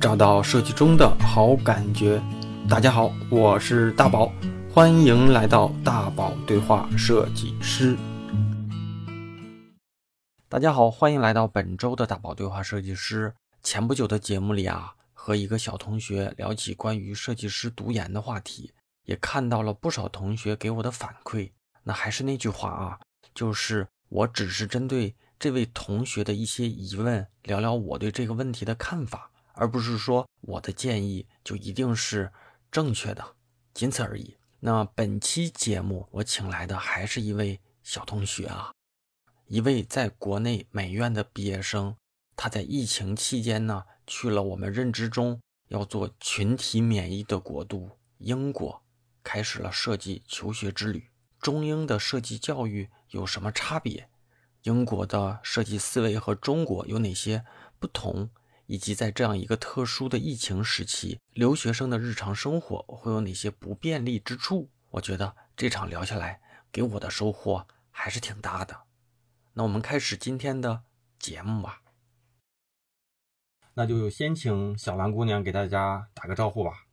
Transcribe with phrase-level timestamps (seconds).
[0.00, 2.22] 找到设计中的好感觉。
[2.66, 4.32] 大家好，我是大宝，
[4.72, 7.98] 欢迎来到大宝对话设计师。
[10.48, 13.34] 大家好，欢迎来到本周的大宝对话设计师。
[13.62, 18.72] 前不久的节目里啊，和一个小同学聊起关于设计师读研的话题，
[19.04, 21.50] 也看到了不少同学给我的反馈。
[21.82, 22.98] 那还是那句话啊，
[23.34, 32.32] 就是我只是针对这位同学的一些疑问，聊聊我对这个问题的看法，而不是说我的建议就一定是
[32.70, 33.36] 正确的，
[33.74, 34.36] 仅此而已。
[34.60, 38.72] 那本期节目我请来的还是一位小同学啊。
[39.46, 41.96] 一位在国内美院的毕业生，
[42.36, 48.82] 他在疫情期间呢，去了我们认知中要做群体免疫的国度英国，
[49.22, 51.08] 开始了设计求学之旅。
[51.40, 54.08] 中英的设计教育有什么差别？
[54.62, 57.44] 英国的设计思维和中国有哪些
[57.78, 58.30] 不同？
[58.70, 64.70] 以及在这样一个特殊的疫情时期，留学生的日常生活会有哪些不便利之处？
[64.90, 66.40] 我觉得这场聊下来，
[66.70, 68.82] 给我的收获还是挺大的。
[69.54, 70.84] 那我们开始今天的
[71.18, 71.80] 节目吧。
[73.74, 76.84] 那就先请小兰姑娘给大家打个招呼吧。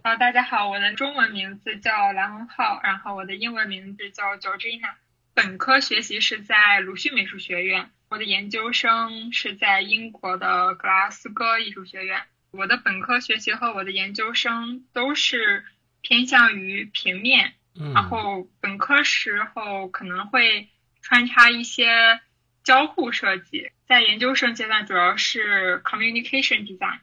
[0.00, 4.94] 啊，大家好，我的中文名字叫蓝文浩，然后我的英文名字叫 Georgina。
[5.34, 12.24] 本科学习是在鲁迅美术学院，我的研究生是在英国的格拉斯哥艺术学院。
[12.50, 15.64] 我的本科学习和我的研究生都是
[16.02, 17.54] 偏向于平面，
[17.94, 20.68] 然后本科时候可能会。
[21.02, 22.20] 穿插一些
[22.62, 26.98] 交互设计，在研究生阶段主要是 communication design，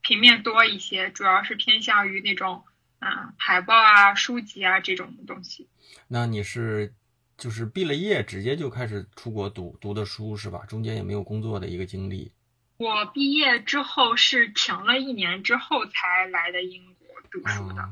[0.00, 2.64] 平面多一些，主要是偏向于那种
[2.98, 5.68] 嗯海报啊、书籍啊这种东西。
[6.08, 6.94] 那你是
[7.42, 10.64] 就是毕了业直接就开始出国读读的书是吧？
[10.68, 12.30] 中间也没有工作的一个经历。
[12.76, 17.82] 我毕业之后是停了一年之后才来的英国读书的，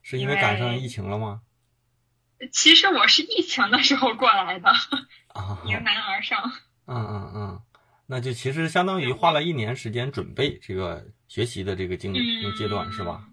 [0.00, 1.40] 是因为赶上疫情了吗？
[2.52, 6.52] 其实我是疫情的时候过来的，啊迎难而上。
[6.86, 7.62] 嗯嗯嗯，
[8.06, 12.20] 那就其实相当于花了一年时间准备这个学习的这个经历
[12.56, 13.26] 阶段是吧？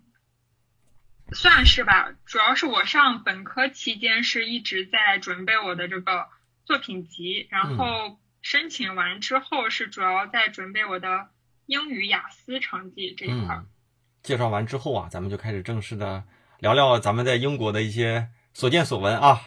[1.33, 6.27] 算是吧，主要是我上本科期间是一直在准备我的这个
[6.65, 11.29] 作品集，然后申请完之后是主要在准备我的
[11.65, 13.61] 英语雅思成绩这一块。
[14.23, 16.23] 介绍完之后啊，咱们就开始正式的
[16.59, 18.29] 聊聊咱们在英国的一些。
[18.53, 19.39] 所见所闻啊，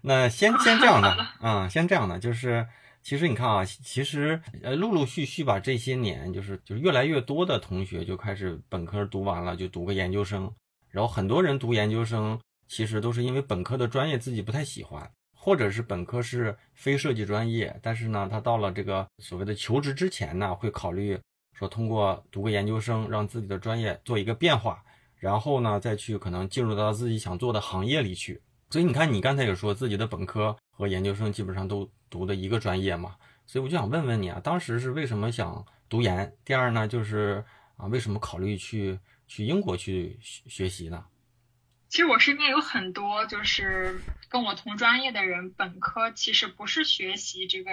[0.00, 2.66] 那先先这样的 啊，先这样的，就是
[3.00, 10.52] 其实你看啊，其实呃，陆陆续续吧，这些年就是就是越来越多的同学就开始本科读完了就读个研究生，
[10.92, 12.38] 然后很多人读研究生
[12.68, 21.18] 其实都是因为本科的专业自己不太喜欢，或者是本科是非设计专业，但是呢，他到了这个所谓的求职之前呢，会考虑
[21.54, 24.84] 说通过读个研究生，让自己的专业做一个变化。
[25.16, 28.42] 然后呢，再去可能进入到自己想做的行业里去。
[28.70, 33.14] 所以你看，你刚才也说自己的本科和研究生基本上都读的一个专业嘛。
[33.46, 36.34] 所以我就想问问你啊，当时是为什么想读研？
[36.44, 37.44] 第二呢，就是
[37.76, 38.98] 啊，为什么考虑去
[39.32, 41.06] 去英国去学习呢？
[41.88, 43.98] 其实我身边有很多就是
[44.28, 47.70] 跟我同专业的人，本科其实不是学习这个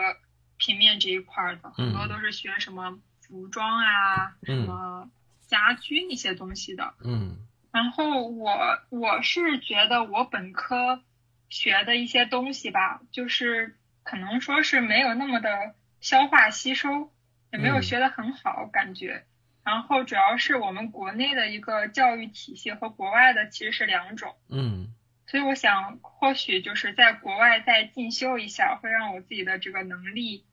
[0.56, 5.12] 平面这一块的，很多都是学什么服装啊，什么。
[5.48, 7.36] 家居那些东西的，嗯，
[7.72, 8.54] 然后我
[8.90, 11.02] 我是觉得我本科
[11.50, 17.12] 学的一些东西吧，就是可能说是没有那么的消化吸收，
[17.52, 19.26] 也没有学的很好感觉。
[19.70, 24.88] 然后主要是我们国内的一个教育体系和国外的其实是两种，嗯，
[25.28, 30.44] 所以我想或许就是在国外再进修一下，会让我自己的这个能力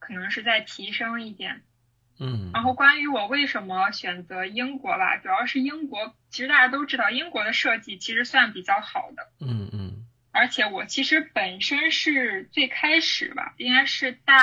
[0.00, 1.62] 可能是再提升一点。
[2.18, 9.30] 嗯，然后关于我为什么选择英国吧，主要是英国，其实大家都知道，英国的设计其实算比较好的。
[9.40, 10.04] 嗯嗯。
[10.32, 14.36] 而且我其实本身是最开始吧，应该是大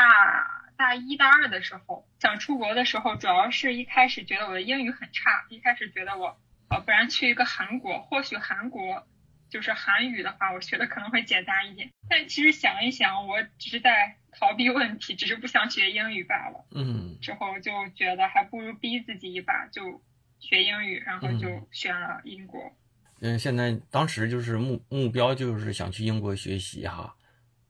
[0.78, 6.38] 大一大二的时候想出国的时候，主要是一开始觉得我的英语很差，一开始觉得我，
[6.70, 9.08] 呃，不然去一个韩国，或许韩国。
[9.48, 11.90] 就是韩语的话，我学的可能会简单一点。
[12.10, 16.66] 但其实想一想，我只是在逃避问题，只是不想学英语罢了。
[16.72, 17.18] 嗯。
[17.22, 20.04] 之后就觉得还不如逼自己一把，就
[20.40, 22.74] 学英语，然后就选了英国。
[23.22, 27.16] 嗯，现在当时就是目目标就是想去英国学习哈。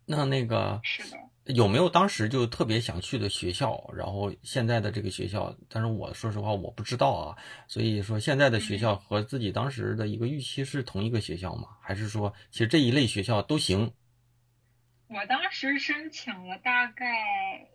[0.07, 1.19] 那那个是的。
[1.45, 3.89] 有没有当时就特别想去的学校？
[3.95, 7.37] 然后现在的这个学校，但是我说实话我不知道啊。
[7.67, 11.67] 所以说现在的学校和自己当时的一个预期是同一个学校吗？
[11.81, 13.93] 还是说其实这一类学校都行？
[15.07, 17.67] 我当时申请了大概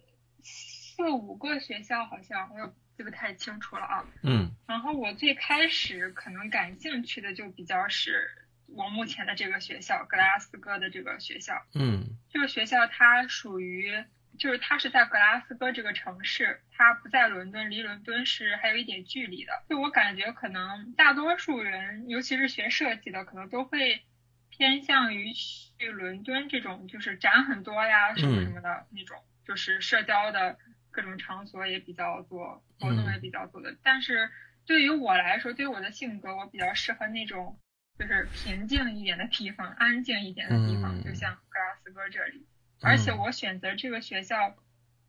[0.42, 4.04] 四四五个学校，好像我也记不太清楚了啊。
[4.22, 8.30] 嗯然后我最开始可能感兴趣的就比较是
[8.74, 11.66] 我目前的这个学校，格拉斯哥的这个学校。
[11.74, 14.04] 嗯这个学校它属于，
[14.38, 19.52] 就是它是在格拉斯哥这个城市，它不在伦敦，离伦敦是还有一点距离的。
[19.68, 24.02] 就我感觉，可能大多数人，尤其是学设计的，可能都会
[24.48, 30.56] 偏向于去伦敦这种，就是展很多呀，什么什么的那种，就是社交的
[30.92, 33.76] 各种场所也比较多，活动也比较多的。
[33.82, 34.30] 但是
[34.66, 37.58] 对于我来说，对于我的性格，我比较适合那种。
[38.00, 42.46] 就是平静一点的地方，安静一点的地方，嗯就像格拉斯哥这里。
[42.80, 44.56] 而且我选择这个学校，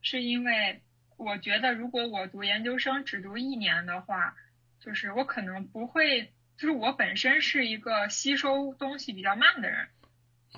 [0.02, 0.82] 是因为
[1.16, 4.36] 我觉得如果我读研究生只读一年的话，
[4.82, 9.88] 就是我可能不会，就是我本身是一个吸收东西比较慢的人，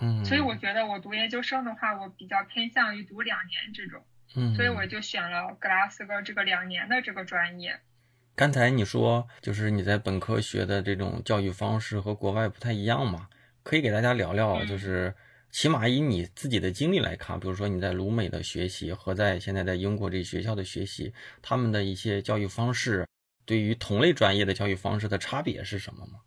[0.02, 4.04] 嗯，所以我觉得我读研究生的话，我比较偏向于读两年这种，
[4.36, 7.80] 嗯，所以我就选了格拉斯哥这个两年的这个专业。
[8.36, 13.30] 刚才你说，就是你在本科学的这种教育方式和国外不太一样嘛？
[13.62, 15.14] 可以给大家聊聊，嗯就是
[15.52, 23.08] 起码以你自己的经历来看，比如说你在鲁美的学习和在现在在英国这学校的学习，他们的一些教育方式，
[23.46, 26.20] 对于同类专业的教育方式的差别是什么吗？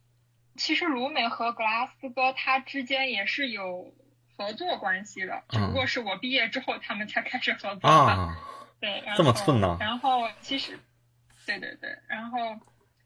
[0.57, 3.93] 其实鲁美和格拉斯哥它之间也是有
[4.39, 7.89] 合作关系的，只不过是我毕业之后他们才开始合作的。
[7.89, 8.39] 啊，
[8.81, 10.79] 对，这么寸呢然后其实，
[11.47, 12.59] 对对对，然后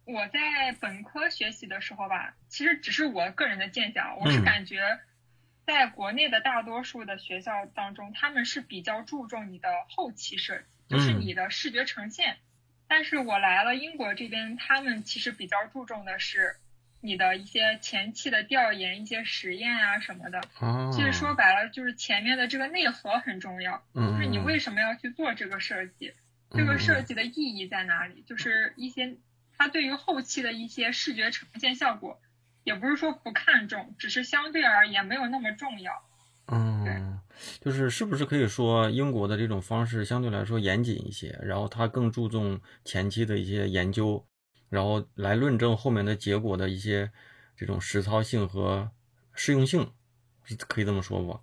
[0.05, 4.45] 我在本科学习的时候吧，其实只是我个人的见解啊，我是嗯。
[4.45, 4.99] 感觉
[5.67, 11.21] 在国内的大多数的学校当中，他们是比较注重你的后期设计，就是嗯。
[11.21, 12.39] 你的视觉呈现。
[12.89, 16.57] 但是我来了英国这边，他们其实比较注重的是
[17.01, 20.41] 你的一些前期的调研、一些实验啊什么的。
[20.59, 26.15] 啊，其实说白了，就是前面的这个内核很重要，嗯，就是你为什么要去做这个设计，
[26.51, 28.23] 这个设计的意义在哪里？
[28.23, 29.17] 就是一些
[29.57, 32.21] 它对于后期的一些视觉呈现效果，
[32.65, 35.93] 也不是说不看重，只是相对而言没有那么重要。
[36.47, 37.21] 嗯，
[37.61, 44.27] 就是是不是可以说英国的这种方式相对来说严谨一些，然后它更注重前期的一些研究，
[44.69, 47.13] 然后来论证后面的结果的一些
[47.57, 48.91] 这种实操性和
[49.33, 49.93] 适用性，
[50.43, 51.41] 是可以这么说不？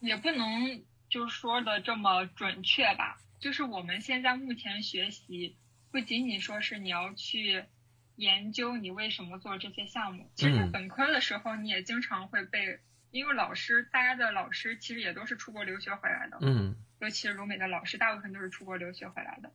[0.00, 3.16] 也不能就说的这么准确吧。
[3.46, 5.56] 就是我们现在目前学习，
[5.92, 7.62] 不仅仅说是你要去
[8.16, 12.80] 研究你为什么做这些项目，其实本科的时候你也经常会被，
[13.12, 19.52] 因为老师大家的老师其实也都是出国留学回来的，嗯尤其是鲁美的老师，大部分都是出国留学回来的。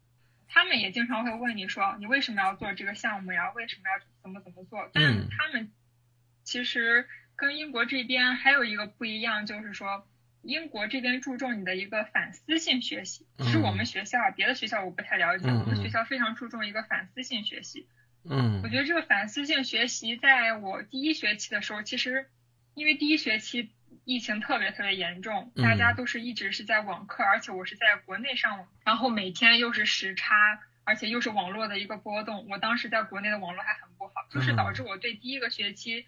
[0.47, 3.51] 他们也经常会问你说，你为什么要做这个项目呀？
[3.51, 4.89] 为什么要怎么怎么做？
[4.93, 5.69] 但嗯他们
[6.45, 10.07] 其实跟英国这边还有一个不一样，就是说
[10.41, 13.25] 英国这边注重你的一个反思性学习。
[13.37, 17.87] 其实我们学校，别的学校我不太了解，嗯我们学校非常注重一个反思性学习。
[18.23, 22.27] 嗯我觉得这个反思性学习，在我第一学期的时候，其实
[22.73, 23.71] 因为第一学期
[24.05, 30.35] 疫情特别特别严重，嗯大家都是一直是在网课，而且我是在国内上网，然后每天又是时差，
[30.83, 32.47] 而且又是网络的一个波动。
[32.49, 36.05] 我当时在国内的网络还很不好，就是导致我对第一个学期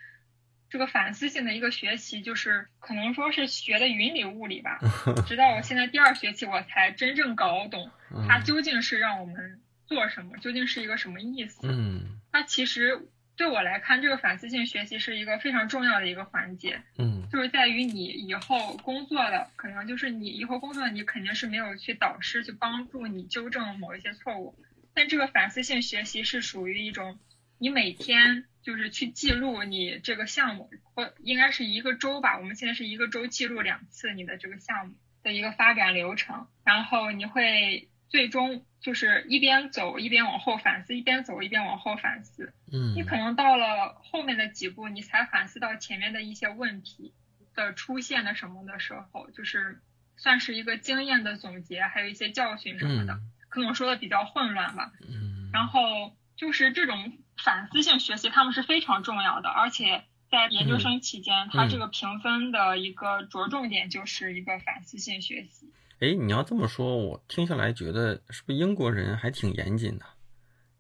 [0.74, 4.80] 这个反思性的一个学习，就是可能说是学的云里雾里吧。
[5.28, 7.92] 直到我现在第二学期，我才真正搞懂
[8.28, 11.60] 它究竟是让我们做什么，究竟是一个什么意思。
[11.62, 24.56] 嗯它其实对我来看，这个反思性学习是一个非常重要的一个环节，嗯就是在于你以后工作的，可能就是你以后工作的你肯定是没有去导师去帮助你纠正某一些错误，
[24.96, 27.20] 但这个反思性学习是属于一种
[27.64, 42.52] 你每天就是去记录你这个项目，或应该是一个周吧，我们现在是一个周记录两次你的这个项目的一个发展流程，然后你会最终就是一边走一边往后反思，一边走一边往后反思。
[42.70, 47.14] 嗯，你可能到了后面的几步，你才反思到前面的一些问题
[47.56, 49.80] 的出现的什么的时候，就是
[50.18, 53.22] 算是一个经验的总结，还有一些教训什么的。
[53.48, 54.92] 可能说的比较混乱吧。
[55.08, 65.72] 嗯，然后就是这种反思性学习，他们是非常重要的，而且在研究生期间，他这个评分的一个着重点就是一个反思性学习。
[66.00, 70.06] 哎，你要这么说，我听下来觉得是不是英国人还挺严谨的，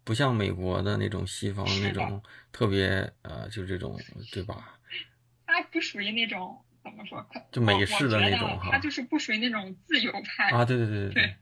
[0.03, 3.99] 不像美国的那种西方那种特别呃，就这种
[4.31, 4.79] 对吧？
[5.45, 10.49] 他不属于那种怎么说，就美式的那种哈，它就是不属于那种自由派。
[10.49, 10.65] 啊。
[10.65, 11.35] 对对对对对对，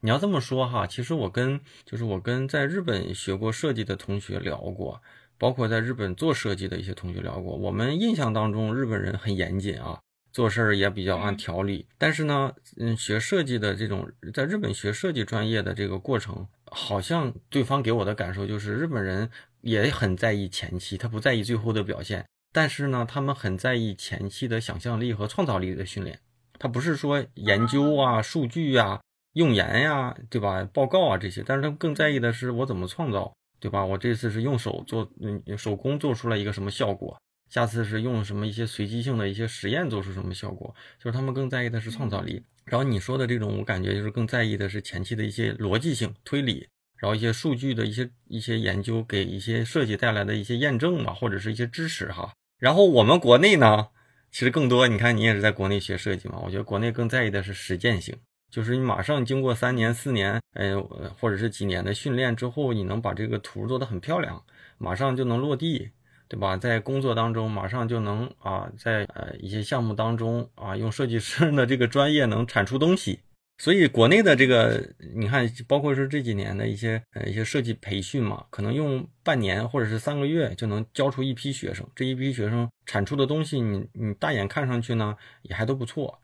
[0.00, 5.02] 你要这么说哈，其实我跟就是我跟在日本学过设计的同学聊过，
[5.36, 9.98] 包括在日本做设计的一些同学聊过，我们印象当中日本人很严谨啊。
[10.32, 11.84] 做事儿也比较按嗯条理。
[11.98, 19.28] 但是呢，嗯，学设计的这种在日本学设计专业的这个过程，好像对方给我的感受就是日本人
[19.62, 22.24] 也很在意前期，他不在意最后的表现。
[22.52, 26.20] 但是呢，他们很在意前期的想象力和创造力的训练。
[26.60, 29.00] 他不是说研究啊、数据啊、
[29.34, 30.68] 用研呀、对吧？
[30.72, 33.84] 报告啊这些，但是他们更在意的是我怎么创造，对吧？
[33.84, 37.16] 我这次是用手做，嗯，手工做出来一个什么效果，
[37.48, 42.42] 下次是用什么一些随机性的一些实验做出什么效果，就是他们更在意的是创造力。
[42.64, 46.68] 然后你说的这种，我感觉就是更在意的是前期的一些逻辑性、推理，
[46.98, 52.32] 然后一些数据的一些一些研究给一些设计带来的一些验证嘛，或者是一些支持哈。
[52.58, 53.88] 然后我们国内呢，
[54.30, 58.16] 其实更多，你看你也是在国内学设计嘛，我觉得国内更在意的是实践性，
[58.50, 60.82] 就是你马上经过三年、四年，呃，
[61.18, 64.42] 或者是几年的训练之后，你能把这个图做得很漂亮，
[64.76, 65.90] 马上就能落地，
[66.28, 66.56] 对吧？
[66.56, 73.20] 在工作当中马上就能啊，在呃一些项目当中啊，用设计师的这个专业能产出东西。
[73.58, 74.82] 所以国内的这个，
[75.14, 81.86] 你看，包括是这几年的一些呃一些设计培训嘛，可能用半年或者是三个月就能教出一批学生。
[81.94, 86.18] 这一批学生产出的东西你，你大眼看上去呢也还都不错，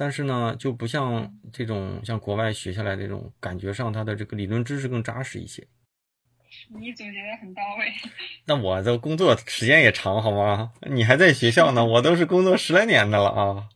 [0.00, 5.68] 但是呢就不像这种像国外学下来这种感觉上，它的这个理论知识更扎实一些。
[6.70, 7.92] 你总结的很到位。
[8.46, 10.72] 那我的工作时间也长，好吗？
[10.90, 13.68] 你还在学校呢，我都是工作十来年的了啊。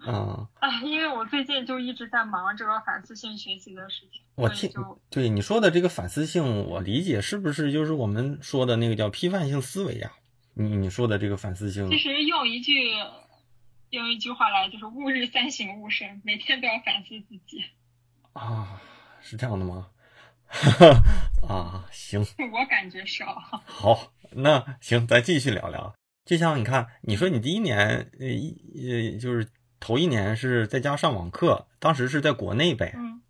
[0.10, 4.72] 啊，哎，因为我最近就一直在忙这个反思性学习的事情，我听
[5.10, 10.10] 对你说的这个反思性，我理解是不是就是我们说的那个叫批判性思维呀、
[10.54, 12.72] 你你说的这个反思性其实用一句
[13.90, 17.64] 用一句话来就是“吾日三省吾身”，每天都要反思自己。
[18.32, 18.80] 啊，
[19.20, 19.88] 是这样的吗？
[21.48, 22.20] 啊，行，
[22.52, 23.34] 我感觉是啊，
[23.66, 25.94] 好，那行，咱继续聊聊。
[26.24, 29.48] 就像你看，你说你第一年，呃，一呃，就是
[29.80, 33.22] 头一年是在家上网课，当时是在国内呗，嗯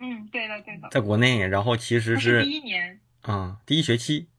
[0.00, 4.31] 嗯，对的对的，在国内，然后其实不是第一年，啊、第一学期对，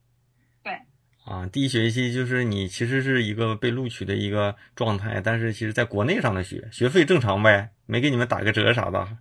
[1.25, 9.17] 啊，第一学期就是你其实是一个被录取的一个状态，但是其实在国内上的学，学费正常呗，没给你们打个折啥的。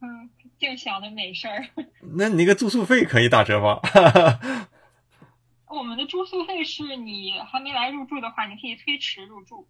[0.00, 1.66] 嗯，净想的美事儿。
[2.16, 3.80] 那你那个住宿费可以打折吗？
[5.66, 9.66] 我们的住宿费是你还没来入住的话，你可以推迟入住。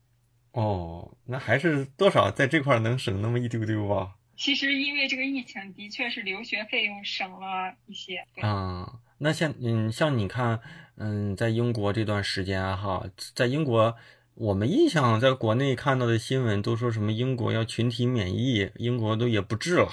[0.51, 4.17] 哦，那还是多少在这块儿能省那么一丢丢吧？
[4.37, 8.27] 其实因为这个疫情，的确是留学费用省了一些。
[8.35, 10.61] 对啊，那像嗯，像你看，
[10.97, 13.97] 嗯，在英国这段时间啊哈，在英国，
[14.35, 19.89] 我们印象在国内看到的新闻都说什么英国要群体免疫，英国都也不治了，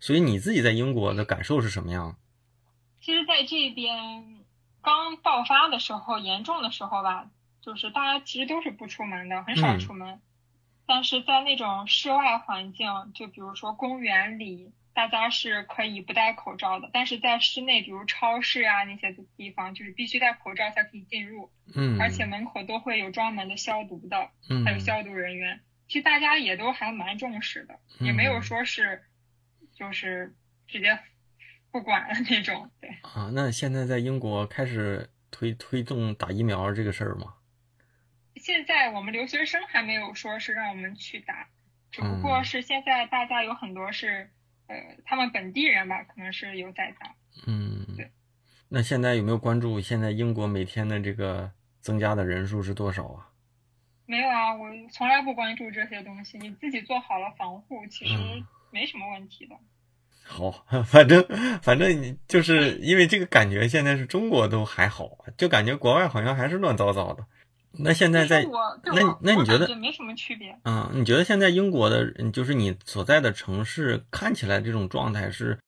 [0.00, 2.16] 所以你自己在英国的感受是什么样？
[3.00, 4.44] 其实在这边
[4.82, 7.30] 刚爆发的时候，严重的时候吧，
[7.62, 10.20] 就是大家其实都是不出门的，很少嗯出门。
[10.86, 16.90] 但是在那种室外环境，就比如说公园里，大家是可以不戴口罩的。
[16.92, 25.60] 但是在室内，比如超市啊那些地方，就是必须戴口罩才可以进入，嗯，而且门口都会有专门的消毒的，嗯还有消毒人员。
[25.88, 29.02] 其实大家也都还蛮重视的，也没有嗯说是
[29.74, 30.34] 就是
[30.66, 30.98] 直接
[31.70, 32.70] 不管了那种。
[32.80, 32.90] 对。
[33.02, 37.34] 啊，那现在在英国开始推推动打疫苗这个事儿吗？
[38.36, 41.48] 现在我们留学生还没有说是让我们去打，
[41.90, 44.30] 只不嗯过是现在大家有很多是，
[44.70, 47.12] 呃，他们本地人吧，可能是有在打。
[47.46, 48.08] 嗯对，
[48.68, 51.50] 那现在有没有关注现在英国每天的这个
[51.80, 53.26] 增加的人数是多少啊？
[54.06, 59.56] 没有啊，我从来不关注这些东西，你自己做好了防护，其实嗯没什么问题的。
[60.22, 60.50] 好，
[60.86, 61.24] 反正
[61.60, 67.26] 反正你就是因为这个感觉，现在是中国都还好，就感觉国外好像还是乱糟糟的。
[67.72, 68.44] 那现在在
[68.84, 70.58] 那那你觉得感没什么区别？
[70.64, 75.58] 嗯，你觉得现在英国的，嗯就是你所在的城市看起来这种状态是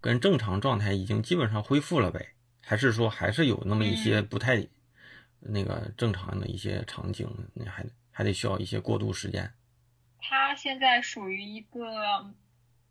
[0.00, 2.34] 跟正常状态已经基本上恢复了呗？
[2.64, 4.66] 还是说还是有那么一些嗯不太
[5.40, 9.52] 那个正常的一些场景，你还还得需要一些过渡时间？
[10.18, 12.32] 它现在属于一个，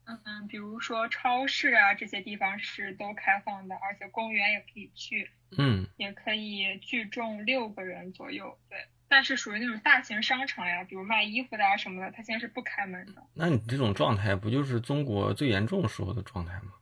[0.06, 5.32] 嗯，比如说超市啊这些地方是都开放的，而且公园也可以去。
[5.58, 8.77] 嗯也可以聚众六个人左右，对。
[9.12, 13.24] 但是属于那种大型商场呀，比如卖衣服的啊什么的，它现在是不开门的。
[13.34, 16.74] 那你这种状态不就是中国最严重时候的状态吗？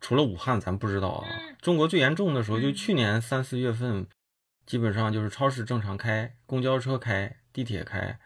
[0.00, 1.26] 除了武汉，咱不知道啊。
[1.28, 4.06] 嗯中国最严重的时候就嗯去年三四月份，
[4.64, 8.16] 基本上就是超市正常开，公交车开，地铁开，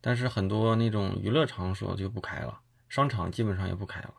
[0.00, 4.14] 但是很多那种娱乐场所就不开了，商场基本上也不开了。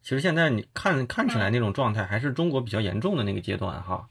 [0.00, 4.08] 其实现在你看看起来那种状态，还是中国比较严重的那个阶段哈。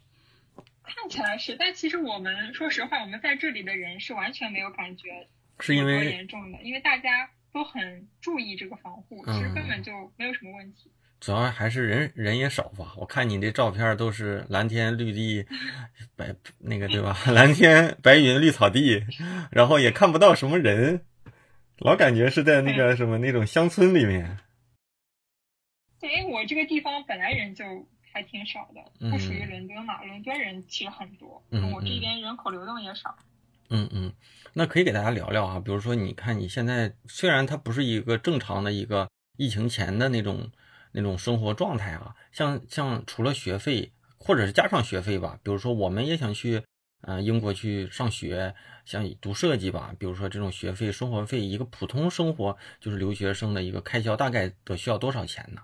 [0.83, 5.27] 看起来是，但其实我们说实话，我们在这里的人是完全没有感觉
[5.59, 10.91] 是因为严重的，因为大家都很注意这个防护，其实根本就没有什么问题。
[11.19, 15.45] 主要还是人人也少吧，我看你这照片都是蓝天绿地，
[16.17, 17.17] 白那个对吧？
[17.31, 19.01] 蓝天白云绿草地，
[19.49, 21.05] 然后也看不到什么人，
[21.77, 24.37] 老感觉是在那个什么那种乡村里面。
[26.01, 27.63] 对，我这个地方本来人就
[28.13, 33.15] 还挺少的，不属于伦敦嘛，伦敦人其实很多，我这边人口流动也少。
[33.69, 34.13] 嗯嗯，
[34.53, 40.51] 那可以给大家聊聊啊，比如说你看你现在虽然它不是一个正常的一个疫情前的那种。
[40.95, 46.63] 那种生活状态啊，像像除了学费，或者是加上学费吧，比如说我们也想去，
[47.01, 48.53] 嗯，英国去上学，
[48.85, 55.63] 想读设计吧，比如说这种学费、生活费，一个普通生活就是留学生的一个开销，大概得需要多少钱呢？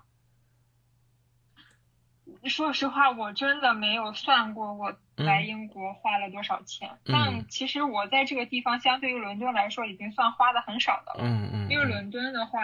[2.48, 11.28] 说实话，我真的没有算过我来英国花了多少钱，但其实我在这个地方相对于伦敦来说，已经算花的很少的了。
[11.28, 12.60] 嗯嗯，因为伦敦的话。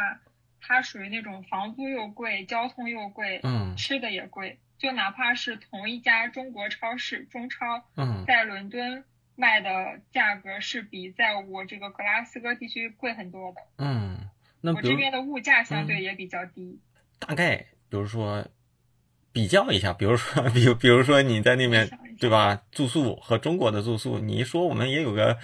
[0.68, 4.58] 它属于那种房租又贵，交通又贵，嗯，吃的也贵。
[4.78, 9.04] 就哪怕是同一家中国超市中超，嗯，在伦敦
[9.36, 13.60] 卖的价格是比在我这个格拉斯哥地区贵很多的。
[13.78, 14.28] 嗯，
[14.60, 16.80] 那我这边的物价相对也比较低。
[17.20, 18.48] 大概比如说
[19.36, 21.86] 比较一下，比如说 比比如说你在那边
[22.18, 22.62] 对吧？
[22.72, 25.38] 住宿和中国的住宿，你一说我们也有个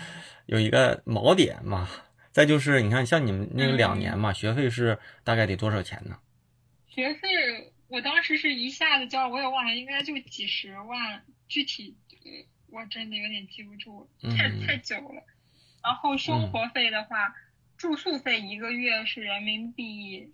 [0.46, 1.86] 有一个锚点嘛。
[2.30, 6.16] 再就是，你看，像你们那个两年嘛，学费是大概得多少钱呢？
[6.88, 7.28] 学费
[7.88, 11.94] 我当时是一下子交，我也忘了，应该就几十万，具体
[12.70, 15.22] 我真的有点记不住，太太久了。
[15.84, 17.34] 然后生活费的话，
[17.76, 20.32] 住宿费一个月是人民币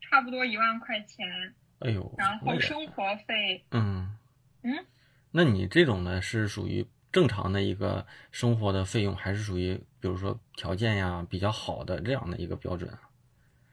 [0.00, 1.54] 差不多一万块钱。
[1.80, 2.14] 哎呦。
[2.18, 4.16] 然后生活费，嗯
[4.62, 4.86] 嗯，
[5.30, 6.86] 那你这种呢是属于？
[7.12, 13.00] 正常的一个生活的费用，还是属于比如说条件呀比较好的这样的一个标准啊？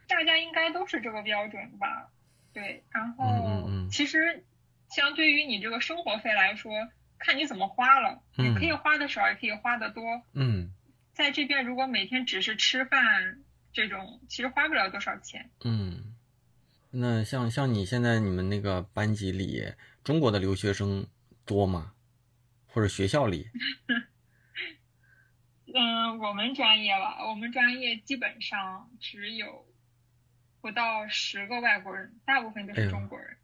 [0.07, 2.09] 大家应该都是这个标准吧？
[2.53, 4.45] 对，然后嗯嗯嗯，其实
[4.87, 6.71] 相对于你这个生活费来说，
[7.17, 10.03] 看你怎么花了，你可以花的少，也可以花的多。
[10.31, 10.71] 嗯，
[11.13, 15.49] 在这边如果每天只是吃饭这种，其实花不了多少钱。
[15.65, 16.12] 嗯，
[16.95, 21.07] 那像像你现在你们那个班级里，中国的留学生
[21.43, 21.93] 多吗？
[22.67, 23.49] 或者学校里，
[25.73, 29.65] 嗯，我们专业吧，我们专业基本上只有
[30.61, 33.37] 不到十个外国人，大部分都是中国人。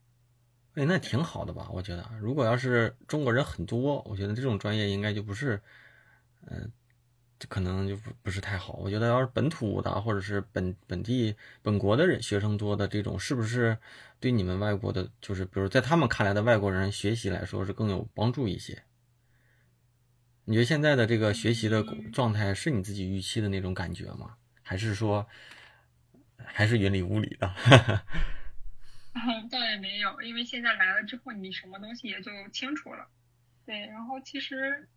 [0.75, 1.69] 哎，那挺好的吧？
[1.71, 5.61] 我觉得，如果要是中国人很多，我觉得这种专业应该就不是，
[6.45, 6.71] 嗯，
[7.39, 8.73] 这可能就不不是太好。
[8.73, 13.77] 我觉得要是本土的或者是本本地本国的人学生多的这种，是不是
[14.19, 18.83] 对你们外国的，就是比如在他们看来的外国人学习来说是更有帮助一些？
[20.43, 24.35] 你觉得现在的这个学习的状态是你自己预期的那种感觉吗？
[24.61, 25.27] 还是说
[26.37, 27.53] 还是云里雾里的？
[29.51, 33.07] 倒也没有，因为现在来了之后，你什么东西也就清楚了。
[33.65, 34.87] 对，然后其实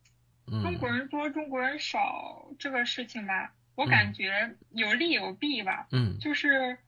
[0.47, 5.89] 中国人多，中国人少这个事情吧，我感觉有利有弊吧。
[5.93, 6.79] 嗯，就是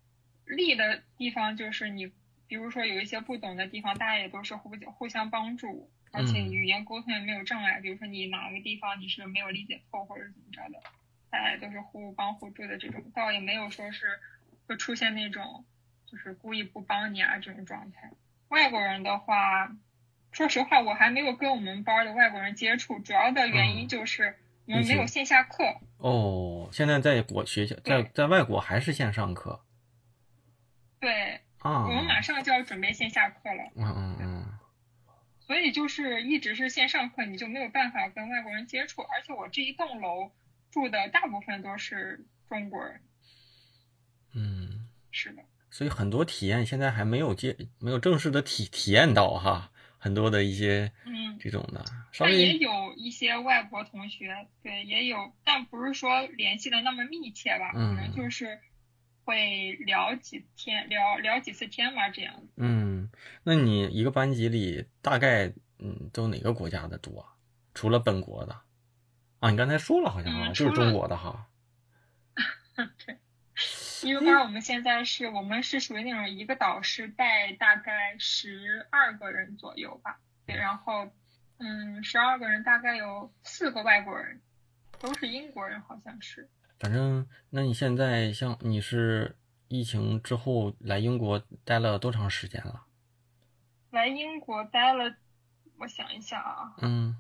[0.44, 2.06] 利的地方就是你，
[2.46, 5.90] 比如说有一些不懂的地方，大家也都是互互相帮助。
[6.16, 10.80] 而且语言沟通也没有障碍，比如说你哪个地方你是没有理解透或者怎么着的，
[11.28, 14.20] 大家都是互帮互助的这种，倒也没有说是
[14.68, 15.64] 会出现那种
[16.06, 18.12] 就是故意不帮你啊这种状态。
[18.46, 19.74] 外国人的话，
[20.35, 25.64] 说实话我还没有跟我们班的外国人接触，主要的原因就是我们没有线下课。
[25.99, 29.64] 哦，现在在国学校在在外国还是线上课？
[30.99, 33.62] 对，啊，我们马上就要准备线下课了。
[33.77, 34.59] 嗯嗯嗯。
[35.47, 39.03] 所以就是一直是线上课，你就没有办法跟外国人接触。
[39.03, 40.33] 而且我这一栋楼
[40.73, 43.01] 住的大部分都是中国人。
[44.35, 45.42] 嗯，是的。
[45.70, 49.70] 所以很多体验现在还没有接，没有正式的体体验到哈，
[50.04, 51.82] 很多的一些嗯这种的。
[52.18, 58.60] 但也有一些外国同学，对，也有，但不是说联系的那么密切吧，可能就是。
[59.26, 62.42] 会聊几天，聊聊几次天嘛，这样。
[62.58, 63.08] 嗯，
[63.42, 67.26] 那你一个班级里大概嗯都哪个国家的多？
[67.72, 68.60] 除了本国的
[69.38, 69.50] 啊？
[69.50, 71.46] 你刚才说了好像就是中国的哈。
[73.06, 73.16] 对，
[74.04, 80.20] 一个班我们现在是我们是属于那种一个导师带大概十二个人左右吧。
[80.46, 81.08] 对，然后
[81.56, 84.40] 嗯，十二个人大概有四个外国人，
[85.00, 86.50] 都是英国人，好像是。
[86.78, 89.38] 反正，那你现在像你是
[89.68, 92.84] 疫情之后来英国待了多长时间了？
[93.90, 95.16] 来英国待了，
[95.78, 97.16] 我想一下啊，嗯，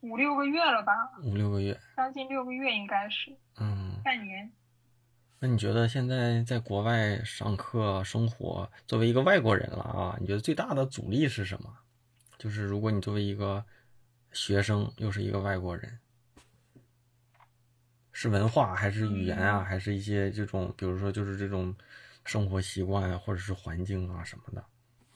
[0.00, 0.92] 五六个月了吧，
[1.22, 4.50] 五六个月，将近六个月应该是嗯，半年。
[5.38, 11.76] 那你觉得现在在国外上课生活，作为一个外国人了啊，你觉得最大的阻力是什么？
[12.38, 13.64] 就是如果你作为一个
[14.32, 15.98] 学生，又是一个外国人，
[18.12, 21.74] 是文化还是语言啊，嗯还是一些这种，比如说就是这种
[22.24, 24.64] 生活习惯啊，或者是环境啊什么的？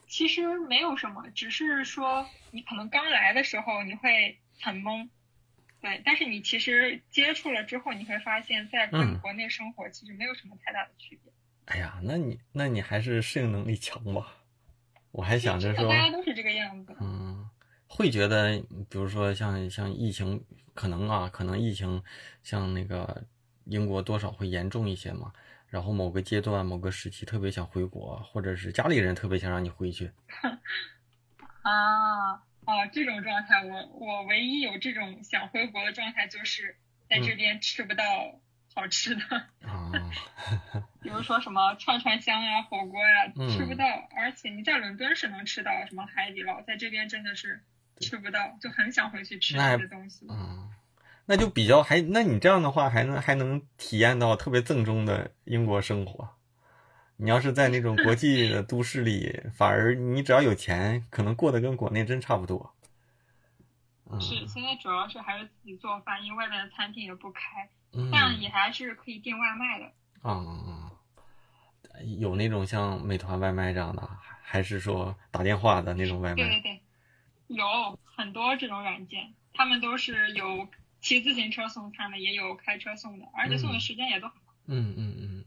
[0.06, 5.08] 其实没有什么，只是说你可能刚来的时候你会很懵，
[5.80, 11.32] 对，但是你其实接触了之后，你会发现在嗯跟国内生活其实没有什么太大的区别。
[11.66, 14.36] 哎呀，那你那你还是适应能力强吧？
[15.12, 16.94] 我还想着说，大家都是这个样子。
[17.00, 17.48] 嗯，
[17.88, 22.02] 会觉得，比如说像像疫情，可能啊，可能疫情
[22.42, 23.24] 像那个
[23.64, 25.32] 英国多少会严重一些嘛。
[25.66, 30.10] 然后某个阶段、某个时期特别想回国，或者是家里人特别想让你回去。
[31.62, 36.76] 啊，哦，这种状态，我我唯一有这种想回国的状态，就是
[37.08, 38.04] 在这边吃不到
[38.74, 39.22] 好吃的，
[39.66, 39.90] 啊，
[41.02, 43.84] 比如说什么串串香啊、火锅呀、嗯吃不到。
[44.16, 47.62] 而且你在伦敦是能吃到什么海底捞，在这边真的是
[47.98, 50.26] 吃不到，就很想回去吃那些东西。
[50.30, 50.70] 嗯，
[51.26, 56.36] 那就比较还，那你这样的话还能还能体验到特别正宗的英国生活。
[57.22, 62.72] 你要是在那种国际的都市里，反而你只要有钱，可能过得跟国内真差不多。
[64.10, 69.84] 嗯，是，现在主要是还是自己做饭，因为外面的餐厅也不开，嗯但也还是可以订外卖的。
[70.22, 70.90] 啊、嗯
[72.18, 76.36] 有那种像美团外卖这样的，还还是说打电话的那种外卖？
[76.36, 76.80] 对对对，
[77.48, 80.66] 有很多这种软件，他们都是有
[81.02, 84.54] 骑自行车送餐的，也有开车送的，而且送的时间也都很快。
[84.68, 85.39] 嗯嗯嗯。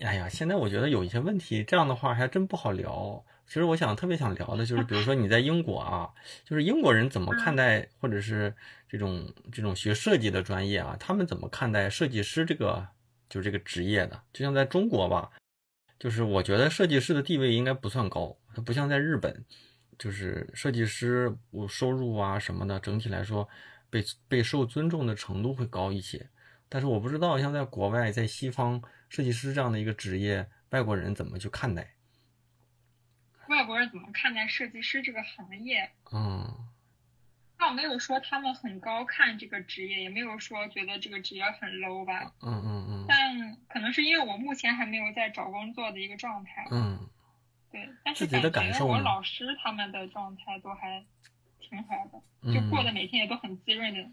[0.00, 3.24] 哎呀，现在我觉得有一些问题，这样的话还真不好聊。
[3.46, 6.10] 其实我想特别想聊的就是，比如说你在英国啊，
[6.44, 8.54] 就是英国人怎么看待，或者是
[8.86, 12.86] 这种这种学设计的专业啊，他们怎么看待设计师这个
[13.30, 14.20] 就是这个职业的？
[14.34, 15.30] 就像在中国吧，
[15.98, 19.42] 就是我觉得设计师的地位应该不算高，它不像在日本，
[19.98, 23.48] 就是设计师我收入啊什么的，整体来说
[23.88, 26.28] 被被受尊重的程度会高一些。
[26.68, 31.94] 但是我不知道，像在国外，在西方，设计师这样的一个职业，外国人怎么去看待？
[33.48, 35.90] 外国人怎么看待设计师这个行业？
[36.12, 36.66] 嗯
[37.60, 42.32] 倒没有说他们很高看这个职业，也没有说觉得这个职业很 low 吧。
[42.40, 47.08] 嗯嗯嗯但可能是因为我目前还没有在找工作的一个状态，嗯
[47.72, 47.88] 对。
[48.04, 51.04] 但是感觉我感受呢老师他们的状态都还
[51.58, 54.08] 挺好的，嗯，就过得每天也都很滋润的。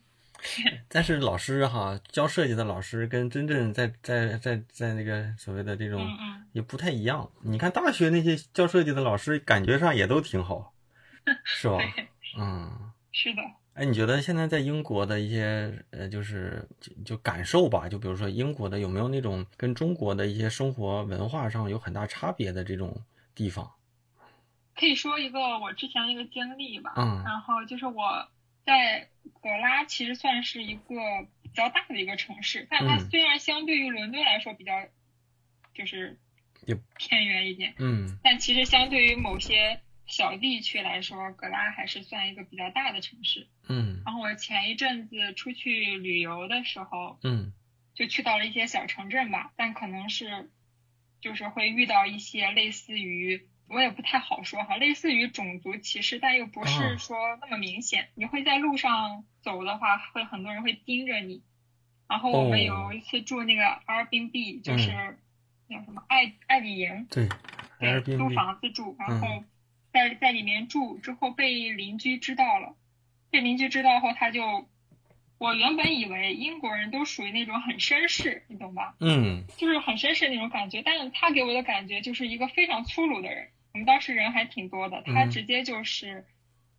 [0.87, 6.07] 但是老师哈，教设计的老师跟真正在在在在那个所谓的这种
[6.51, 7.29] 也不太一样。
[7.41, 10.73] 你看大学那些教设计的老师，感觉上也都挺好，
[11.43, 11.77] 是吧？
[12.37, 12.91] 嗯。
[13.11, 13.41] 是的。
[13.75, 23.01] 哎，你觉得现在在英国的一些呃，就是就就感受吧，就比如说英国的有没有那种跟中国的一些生活文化上有很大差别的这种
[23.33, 23.69] 地方？
[24.77, 28.27] 可以说一个我之前的一个经历吧，嗯然后就是我
[28.65, 29.07] 在
[29.41, 34.87] 格拉其实算是一个比较大的一个城市，但它嗯虽然相对于伦敦来说比较
[35.73, 36.17] 就是
[36.65, 43.47] 也偏远一点，嗯但其实相对于某些小地区来说，格拉还是算一个比较大的城市。
[43.67, 47.53] 嗯然后我前一阵子出去旅游的时候，嗯
[47.93, 50.49] 就去到了一些小城镇吧，但可能是
[51.21, 58.09] 就是会遇到一些类似于我也不太好说哈，类似于种族歧视，但又不啊是说那么明显。
[58.15, 61.41] 你会在路上走的话，会很多人会盯着你。
[62.07, 64.91] 然后我们哦有一次住那个 Airbnb，、就是
[65.67, 67.27] 叫什么爱爱丽营，对
[67.79, 69.45] 对，租房子住，然后嗯
[69.91, 72.75] 在在里面住之后被邻居知道了，
[73.31, 74.69] 被邻居知道后他就，
[75.39, 78.95] 我原本以为英国人都属于那种很绅士，你懂吧？
[78.99, 83.49] 嗯就是很绅士那种感觉，但是他给我的感觉就是一个非常粗鲁的人。
[83.75, 86.25] 我们当时人还挺多的，他嗯直接就是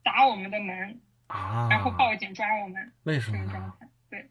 [0.03, 3.77] 打我们的门，啊，然后报警抓我们为什么。
[4.09, 4.31] 对，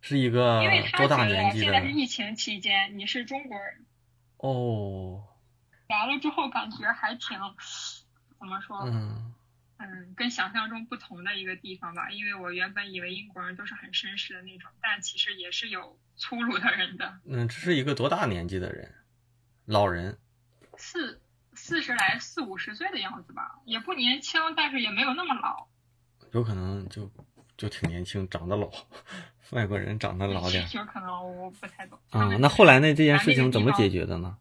[0.00, 1.92] 是一个因为他多觉得大年纪的现在是？
[1.92, 3.84] 疫情期间，你是中国人，
[4.38, 5.22] 哦，
[5.86, 7.38] 来了之后感觉还挺
[8.38, 8.78] 怎么说？
[8.86, 9.34] 嗯
[9.76, 17.20] 嗯，跟想象中不同的一个地方吧，因为我原本以为英国人都是很绅士的那种，但其实也是有粗鲁的人的。
[17.26, 18.94] 嗯，这是一个多大年纪的人？
[19.66, 20.18] 老人。
[20.78, 21.21] 四
[21.62, 25.68] 四十来四五十岁的样子吧，也不年轻，但是也没有那么老。
[26.32, 27.08] 有可能就
[27.56, 28.68] 就挺年轻，长得老，
[29.52, 31.96] 外国人长得老点有可能我不太懂。
[32.10, 32.92] 啊、那后来呢？
[32.92, 34.36] 这件啊事情怎么解决的呢？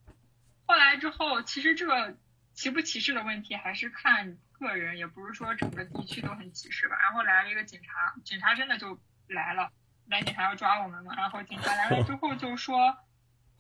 [0.66, 2.18] 后来之后，其实这个
[2.56, 6.96] 歧不歧视的问题还是看个人，也不是说整个地区都很歧视吧。
[7.00, 9.70] 然后来了一个警察，警察真的就来了，
[10.08, 11.14] 来警察要抓我们嘛。
[11.16, 12.98] 然后警察来了之后就说，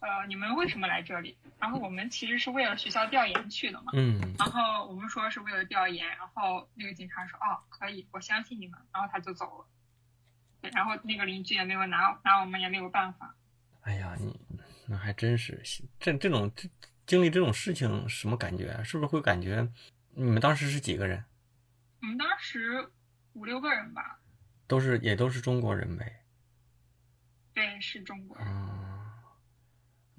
[0.01, 1.37] 呃，你们为什么来这里？
[1.59, 3.91] 然后我们其实是为了学校调研去的嘛。
[3.93, 9.65] 嗯然后我们说是为了调研，然后那个警察说，哦，可以，我相信你们，然后他就走了。
[10.59, 13.35] 对，然后那个邻居也没有拿拿我们也没有办法。
[13.81, 14.39] 哎呀，你
[14.87, 15.61] 那还真是
[15.99, 16.67] 这这种这
[17.05, 18.83] 经历这种事情什么感觉啊？
[18.83, 19.67] 是不是会感觉
[20.13, 21.23] 你们当时是几个人？
[22.01, 22.89] 我们当时
[23.33, 24.19] 五六个人吧，
[24.65, 26.23] 都是也都是中国人呗。
[27.53, 28.47] 对，是中国人。
[28.47, 28.90] 嗯，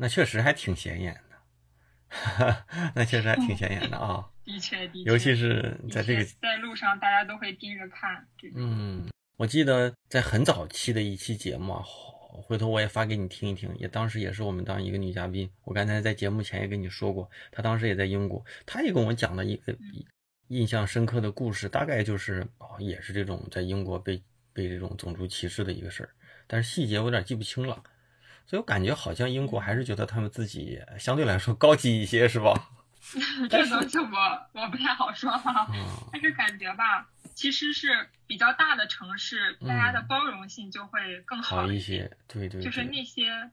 [0.03, 2.65] 那确实还挺显眼的，
[2.97, 4.29] 那确实还挺显眼的啊。
[4.45, 8.27] 的确，的确，尤其是在这个在路上，大家都会盯着看。
[8.57, 11.85] 嗯，我记得在很早期的一期节目啊，
[12.43, 13.73] 回头我也发给你听一听。
[13.79, 19.73] 也当时也是我们当一个女嘉宾，我刚才在节目前也跟你说过，她当时也在英国，她也跟我讲了一个
[20.49, 24.21] 印象深刻的故事，大概就是哦，也是这种在英国被
[24.53, 26.11] 被这种种族歧视的一个事儿，
[26.49, 27.81] 但是细节我有点记不清了，
[28.47, 32.53] 所以我感觉好像英国还是觉得他们自己相对来说高级一些，是吧？
[33.51, 34.07] 这东西我
[34.53, 41.99] 我不太好说哈，嗯 但是感觉吧，其实是比较大的城市，大家的嗯包容性就会更好一一些。
[41.99, 43.51] 些，对对就是，那些，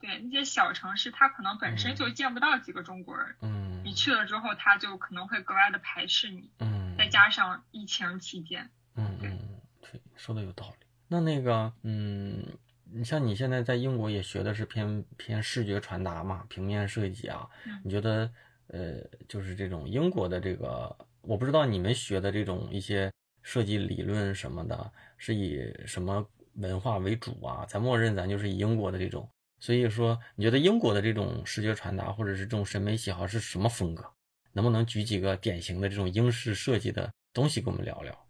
[0.00, 6.50] 对那些小城市，它可能本身就见不到几个中国人，嗯你去了之后，他就可能会格外的排斥你。
[6.60, 10.86] 嗯，再加上疫情期间，嗯嗯，对，说的有道理。
[11.08, 12.46] 那那个，嗯，
[12.96, 18.30] 你像你现在在英国也学的是偏偏视觉传达嘛，平面设计啊，嗯你觉得，
[18.68, 27.66] 呃，就是这种英国的这个，我不知道你们学的这种一些设计理论什么的，是以什么文化为主啊？
[27.68, 29.28] 咱默认咱就是以英国的这种，
[29.58, 34.04] 所以说，你觉得英国的这种视觉传达或者是这种审美喜好是什么风格？
[34.52, 38.23] 能不能举几个典型的这种英式设计的东西跟我们聊聊？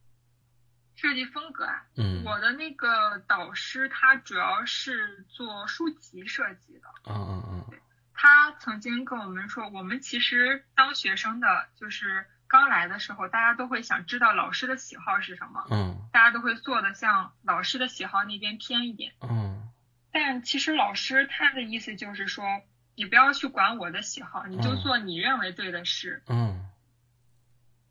[0.96, 7.78] 设计风格啊，嗯，我的那个导师他主要是做书籍设计的，嗯嗯嗯
[8.14, 16.09] 他曾经跟我们说，我们其实当学生的，就是刚来的时候，大家都会想知道老师的喜好是什么，嗯。
[16.12, 19.14] 大家都会做的像老师的喜好那边偏一点。
[19.20, 19.68] 嗯。
[20.12, 22.62] 但其实老师他的意思就是说，
[22.94, 24.80] 你不要去管我的喜好，你就嗯。
[24.80, 26.22] 做你认为对的事。
[26.28, 26.70] 嗯。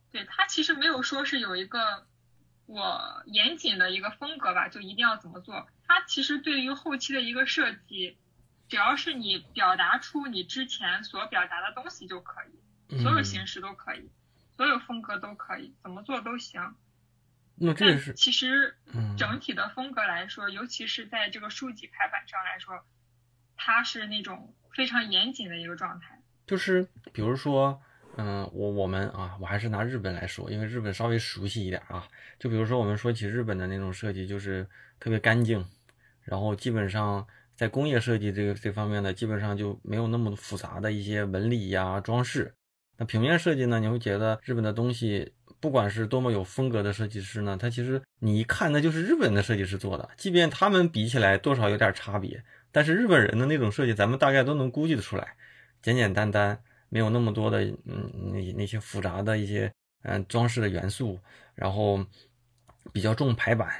[0.09, 2.07] 对他其实没有说是有一个
[2.65, 5.67] 我严谨的一个风格吧，就一定要怎么做。
[5.85, 8.17] 它其实对于后期的一个设计，
[8.69, 14.09] 只要是你表达出你之前所表达的东西就可以，嗯，所有形式都可以，
[14.57, 16.75] 所有风格都可以，怎么做都行。
[17.59, 22.83] 但那这个是其实嗯整体的风格来说，尤其是在这个书籍排版上来说，
[23.55, 26.19] 它是那种非常严谨的一个状态。
[26.47, 27.81] 就是比如说，
[28.17, 32.07] 嗯，我我们啊，我还是拿日本来说，因为日本稍微熟悉一点啊。
[32.39, 34.67] 就比如说我们说起日本的那种设计，就是
[34.99, 35.65] 特别干净，
[36.21, 42.53] 然后基本上在工业设计这个这方面呢，基本上就没有那么复杂的一些纹理呀、装饰。
[42.97, 55.35] 那平面设计呢，你会觉得日本的东西，不管是多么有风格的设计师呢，他其实你一看那就是日本的设计师做的，即便他们比起来多少有点差别，但是日本人的那种设计，咱们大概都能估计得出来，
[55.81, 56.59] 简简单单，
[56.93, 61.19] 没有那么多的嗯那那些复杂的一些嗯装饰的元素，
[61.55, 62.05] 然后
[62.93, 63.73] 比较重排版，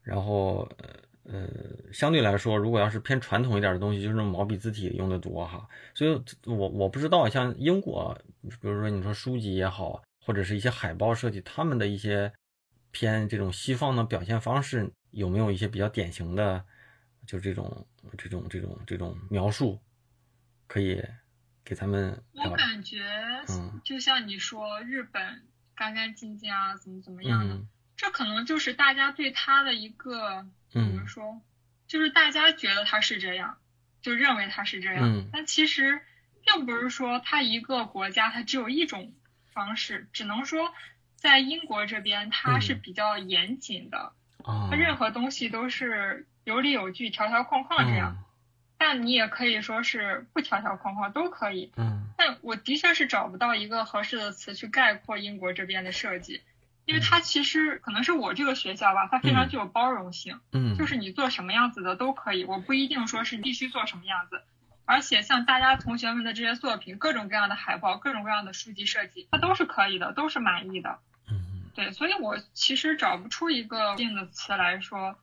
[0.00, 0.88] 然后呃
[1.24, 1.48] 呃
[1.92, 8.16] 相对来说，如果要是偏传统一点的东西，就是毛笔字体用的多哈，所以我我不知道像英国，
[8.60, 12.32] 比如说你说书籍也好，或者是一些海报设计，他们的一些
[12.92, 16.64] 偏这种西方的表现方式，有没有一些比较典型的，
[17.26, 17.84] 就这种
[18.16, 19.80] 这种这种这种描述，
[20.68, 21.02] 可以
[21.64, 23.04] 给他们我感觉
[23.48, 23.80] 嗯。
[23.84, 25.42] 就像你说日本
[25.74, 27.68] 干干净净啊，怎么怎么样的，嗯。
[27.96, 31.06] 这可能就是大家对他的一个怎么嗯。
[31.06, 31.40] 说，
[31.86, 33.58] 就是大家觉得他是这样，
[34.00, 35.28] 就认为他是这样，嗯。
[35.32, 36.00] 但其实
[36.44, 39.12] 并不是说他一个国家他只有一种
[39.52, 40.72] 方式，只能说
[41.16, 48.24] 在英国这边他是嗯比较严谨的，啊它任何东西都是有理有据、条条框框这样。
[48.84, 56.42] 但你也可以说是不条条框框都可以，嗯但我的确是找不到一个合适的词去概括英国这边的设计，
[56.84, 64.42] 因为它其实可能是我这个学校吧，它非常具有包容性，嗯，就是你做什么样子的都可以，我不一定说是必须做什么样子。
[64.84, 70.98] 而且像大家同学们的这些作品，各种各样的海报，各种各样的书籍设计，它都是可以的，都是满意的。
[71.30, 75.16] 嗯对，所以我其实找不出一个定的词来说，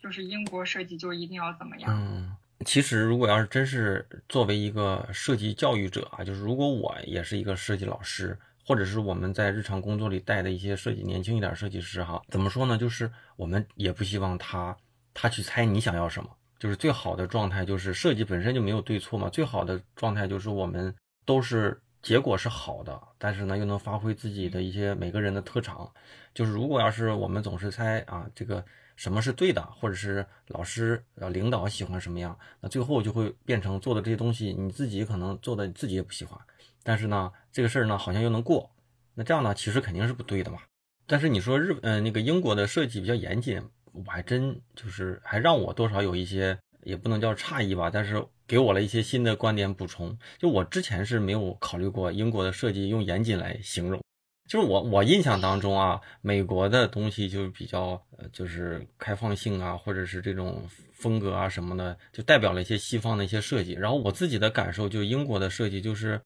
[0.00, 1.90] 就是英国设计就一定要怎么样。
[1.92, 12.78] 嗯，其实如果要是真是作为一个设计教育者啊，就是如果我也是一个设计老师，或者是我们在日常工作里带的一些设计年轻一点设计师哈，怎么说呢？
[12.78, 14.74] 就是我们也不希望他
[15.12, 20.92] 他去猜你想要什么，就是最好的状态就是设计本身就没有对错嘛，最好的状态就是我们
[21.26, 25.88] 都是结果是好的，但是呢又能发挥自己的一些每个人的特长。
[26.32, 28.64] 就是如果要是我们总是猜啊这个。
[28.96, 36.40] 什么是对的，或者是老师呃领导喜欢什么样，那最后就会变成做的这些东西，你自己可能做的自己也不喜欢，
[36.82, 38.70] 但是呢，这个事儿呢好像又能过，
[39.14, 40.58] 那这样呢其实肯定是不对的嘛。
[41.06, 50.18] 但是你说日呃那个英国的设计比较严谨，我还真就是还让我多少有一些也不能叫诧异吧，但是给我了一些新的观点补充。
[50.38, 54.00] 就我之前是没有考虑过英国的设计用严谨来形容。
[54.46, 63.72] 就是我我印象当中啊，美国的东西就比较呃，就是开放性啊，或者是这种风格啊什么的，就代表了一些西方的一些设计。
[63.72, 66.20] 然后我自己的感受，就英国的设计，就是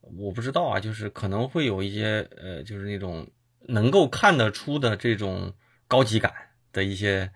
[0.00, 3.26] 我不知道啊，就是可能会有一些呃，就是那种
[3.66, 5.52] 能够看得出的这种
[5.88, 6.32] 高级感
[6.70, 7.30] 的一些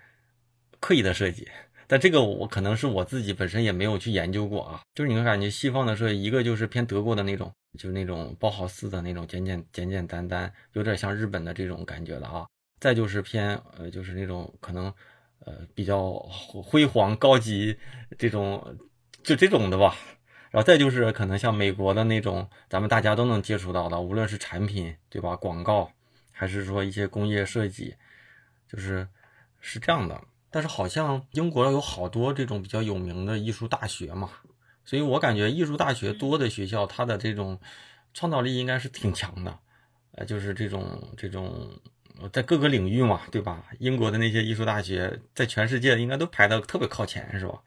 [0.78, 1.48] 刻意的设计。
[1.88, 7.52] 但这个我可能是我自己本身也没有去研究过啊，就是你会感觉西方的设计，一个就是偏德国的那种。
[7.78, 12.46] 就是那种包豪斯的那种简简简简单单，有点像日本的这种感觉的啊。
[12.80, 14.92] 再就是偏呃，就是那种可能
[15.40, 16.14] 呃比较
[16.64, 17.78] 辉煌高级
[18.18, 18.78] 这种，
[19.22, 19.94] 就这种的吧。
[20.50, 25.92] 然后再就是可能像美国的那种，咱们大家都能接触到的，无论是产品对吧，广告
[26.32, 27.94] 还是说一些工业设计，
[28.66, 29.06] 就是
[29.60, 30.18] 是这样的。
[30.58, 34.28] 但是好像英国有好多这种比较有名的艺术大学嘛。
[34.84, 37.60] 所以我感觉艺术大学多的学校，它的这种
[38.12, 39.56] 创造力应该是挺强的，
[40.16, 41.70] 呃，就是这种这种
[42.32, 43.66] 在各个领域嘛，对吧？
[43.78, 47.62] 英国的那些艺术大学在全世界应该都排的特别靠前，是吧？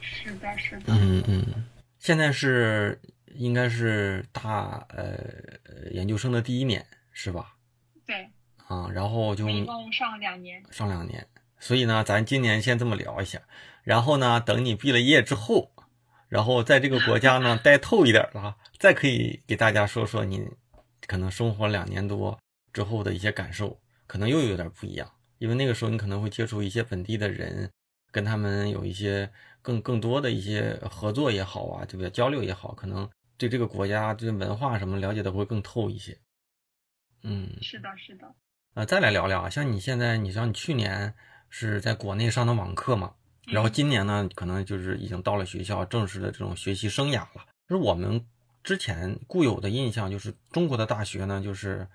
[0.00, 0.82] 是的，是的。
[0.88, 1.64] 嗯嗯，
[2.00, 3.00] 现在是
[3.36, 5.16] 应该是大呃
[5.92, 7.54] 研究生的第一年，是吧？
[8.04, 8.28] 对。
[8.66, 10.62] 啊，然后就一共上两年。
[10.70, 11.26] 上两年，
[11.62, 13.40] 所以呢，咱今年先这么聊一下，
[13.84, 15.70] 然后呢，等你毕了业之后。
[16.28, 20.48] 然后在这个国家呢待透一点了，再可以给大家说说你
[21.06, 22.36] 可能生活两年多
[22.72, 25.08] 之后的一些感受，可能又有点不一样。
[25.38, 27.70] 因为那个时候你可能会接触一些本地的人，
[28.10, 32.10] 跟他们有一些更更多的一些合作也好啊，对不对？
[32.10, 36.18] 交流也好，可能对这个国家对文化什么了解的会更透一些。
[37.22, 38.34] 嗯，是的，是的。
[38.74, 41.14] 呃，再来聊聊啊，像你现在，你像你去年
[41.54, 43.12] 是在国内上的网课嘛？
[43.46, 47.44] 然后今年呢，可能就是已经到了学校正式的这种学习生涯了。
[47.68, 48.24] 就是我们
[48.64, 51.86] 之前固有的印象，就是中国的大学呢，就是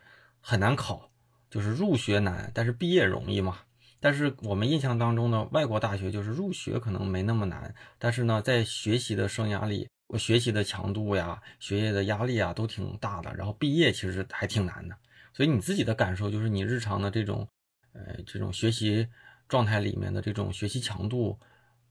[0.42, 1.10] 很难考，
[1.50, 3.58] 就是入学难，但是毕业容易嘛。
[4.00, 13.34] 但是我们印象当中呢，外国大学就是入学可能没那么难，但是呢，在学习的生涯里，我学习的强度呀、学业的压力啊都挺大的。
[13.34, 14.96] 然后毕业其实还挺难的。
[15.34, 17.48] 所以你自己的感受就是，你日常的这种，
[17.94, 19.08] 呃，这种学习。
[19.48, 21.40] 状态里面的这种学习强度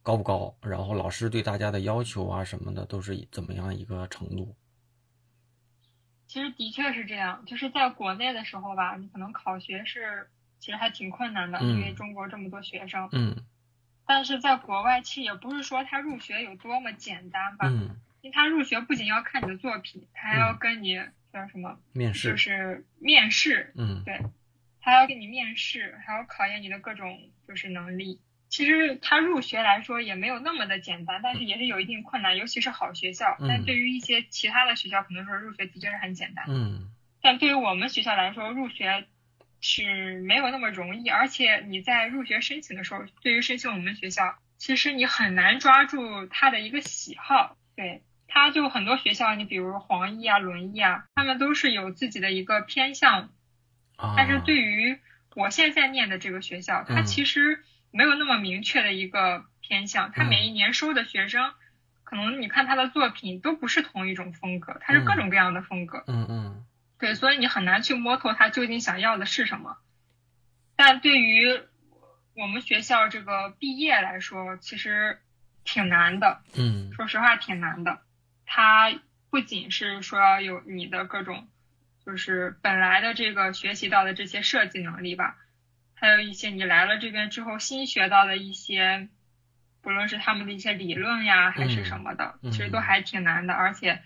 [0.03, 0.57] 高不高？
[0.63, 4.55] 然后老师对大家的要求啊什么的都是怎么样一个程度？
[6.27, 13.09] 其实的确是这样，就是在国内的时候吧，你可能考学是其实还挺困难的，因为中国这么多学生。
[13.13, 13.45] 嗯。
[14.05, 17.69] 但是在国外，其实也不是说他入学有多么简单吧？
[17.69, 17.97] 嗯。
[18.23, 20.97] 因为他入学不仅要看你的作品，他还要跟你
[21.33, 21.79] 叫什么？
[21.93, 22.31] 面试。
[22.31, 23.73] 就是面试。
[23.77, 24.03] 嗯。
[24.05, 24.21] 对。
[24.87, 27.19] 还要给你面试，还要考验你的各种
[27.49, 28.21] 就是能力。
[28.49, 33.37] 其实他入学来说也没有那么的简单，但是也是有一定困难，尤其是好学校。
[33.41, 36.45] 但对于一些其他的学校，可能说入学的确是很简单。
[36.49, 36.93] 嗯。
[37.21, 39.09] 但对于我们学校来说，入学
[39.61, 47.57] 是没有那么容易，而且你在入学申请的时候，对于申请我们学校，其实你很难抓住他的一个喜好。
[47.75, 53.31] 对，他就很多学校，你比如黄奕啊、轮艺啊，他们都是有自己的一个偏向。
[53.99, 54.99] 但是对于
[55.35, 60.13] 我现在念的这个学校，它其实没有那么明确的一个偏向。
[60.13, 61.53] 它每一年收的学生，
[62.05, 66.05] 可能你看他的作品都不是同一种风格，它是各种各样的风格。
[66.07, 66.67] 嗯嗯。
[66.99, 69.77] 对，所以你很难去摸透他究竟想要的是什么。
[70.77, 71.61] 但对于
[72.35, 75.19] 我们学校这个毕业来说，其实
[75.65, 76.43] 挺难的。
[76.57, 76.93] 嗯。
[76.95, 78.01] 说实话，挺难的。
[78.47, 78.93] 它
[79.31, 81.49] 不仅是说要有你的各种。
[82.07, 85.37] 就是本来的这个学习到的这些设计能力吧，
[85.95, 89.09] 还有一些你来了这边之后新学到的一些，
[89.83, 93.55] 不论是他们的一些理论呀，还是什么的，其实都还挺难的。
[93.55, 94.01] 而且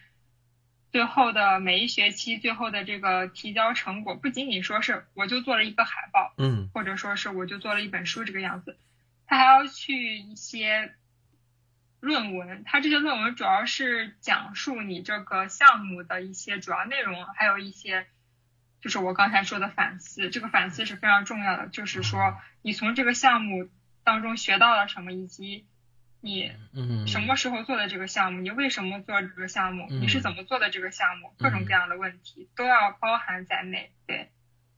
[0.91, 8.79] 最后的每一学期最后的这个提交成果，不仅仅说是我就做了一个海报，嗯，或者说是我就做了一本书这个样子，
[9.27, 10.95] 他还要去一些
[12.01, 18.07] 论文，它这些论文主要是讲述你这个项目的一些主要内容，还有一些
[18.81, 20.31] 就是我刚才说的反思。
[20.31, 23.69] 这个反思是非常重要的，就是说你从这个项目
[24.03, 25.67] 当中学到了什么，以及
[26.23, 33.93] 你嗯什么时候做的这个项目，你为什么做这个项目，嗯你是怎么做的这个项目，各种各样的问题都要包含在内。
[34.07, 34.31] 对，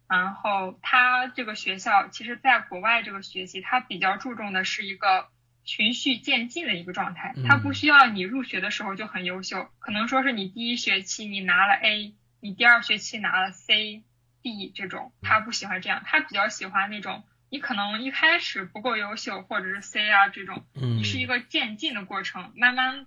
[0.08, 5.28] 然后他这个学校其实在国外这个学习，它比较注重的是一个
[5.64, 14.02] 循序渐进的一个状态，它不需要你入学的时候就很优秀，可能说是你第一学期你拿了 A，你第二学期拿了 C、
[14.42, 17.22] D 这种，他不喜欢这样，他比较喜欢那种。
[17.48, 23.04] 你可能一开始不够优秀，或者是 C 啊这种，嗯你是一个渐进的过程，慢慢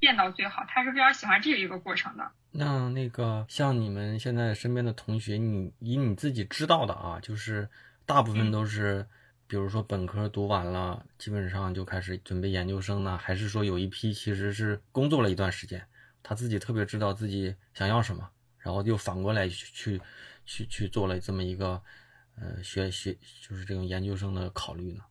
[0.00, 0.64] 变到最好。
[0.66, 2.32] 他是非常喜欢这一个过程的。
[2.50, 7.68] 那那个像你们现在身边的同学，你以你自己知道的啊，就是
[8.04, 9.06] 大部分都是，
[9.46, 15.86] 比如说本科读完了，基本上就开始准备研究生呢，还是说有一批其实是工作了一段时间，
[16.22, 20.00] 他自己特别知道自己想要什么，然后又反过来去去
[20.46, 21.82] 去去做了这么一个
[22.36, 23.16] 呃学学
[23.46, 25.02] 就是这种研究生的考虑呢？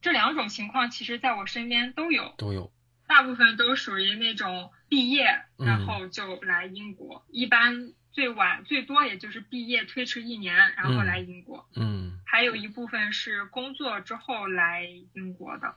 [0.00, 2.72] 这两种情况其实在我身边都有，都有。
[3.06, 5.26] 大部分都属于那种毕业
[5.56, 14.82] 嗯然后就来英国，一般最晚最多也就是毕业推迟一年然后来英国，嗯还有一部分是工作之后来
[15.14, 15.76] 英国的。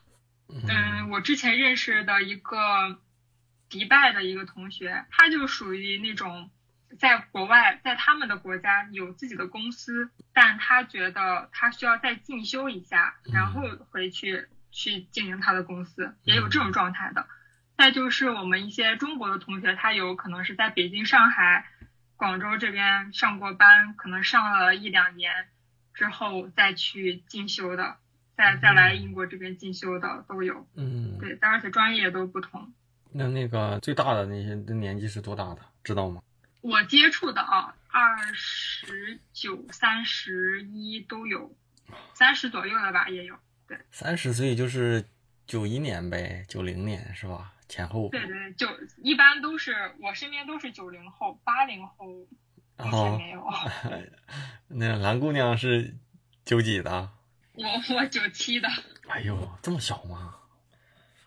[0.50, 3.00] 嗯嗯，我之前认识的一个
[3.70, 6.50] 迪拜的一个同学，他就属于那种
[6.98, 13.62] 在国外，在他们的国家有自己的公司，但他觉得他需要再进修一下，然后
[13.92, 17.28] 回去去经营他的公司，也有这种状态的。
[17.78, 21.68] 再就是我们一些中国的同学，他有可能是在北京、上海、
[22.22, 25.48] 广州这边上过班，可能上了一两年
[25.96, 27.96] 之后再去进修的。
[28.38, 32.72] 再再来英国这边进修的都有，嗯，对，但而且专业都不同。
[33.12, 36.22] 那那个最大的那些的年纪是多大的，知道吗？
[36.62, 41.56] 我接触的啊，二十九、三十一都有，
[42.14, 43.36] 三十左右的吧也有。
[43.68, 45.04] 对，三十岁就是
[45.46, 47.54] 九一年呗，九零年是吧？
[47.68, 48.10] 前后。
[48.10, 48.68] 对对，九
[49.04, 52.06] 一般都是我身边都是九零后、八零后，
[52.78, 53.44] 目前哦，没有。
[54.68, 55.96] 那蓝姑娘是
[56.46, 57.10] 九几的？
[57.56, 58.68] 我我九七的，
[59.08, 60.36] 哎呦，这么小吗？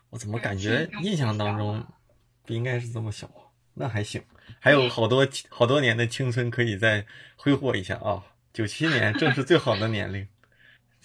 [0.09, 1.85] 我怎么感觉印象当中
[2.45, 3.45] 不应该是这么小啊？
[3.75, 4.23] 那还行，
[4.59, 7.05] 还有好多好多年的青春可以再
[7.35, 8.23] 挥霍一下啊！
[8.53, 10.27] 九七年正是最好的年龄，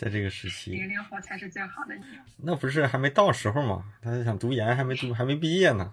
[0.01, 2.07] 在这个时期零，零后才是最好的年。
[2.39, 3.93] 那不是还没到时候吗？
[4.01, 5.93] 他想读研还没读，还没毕业呢。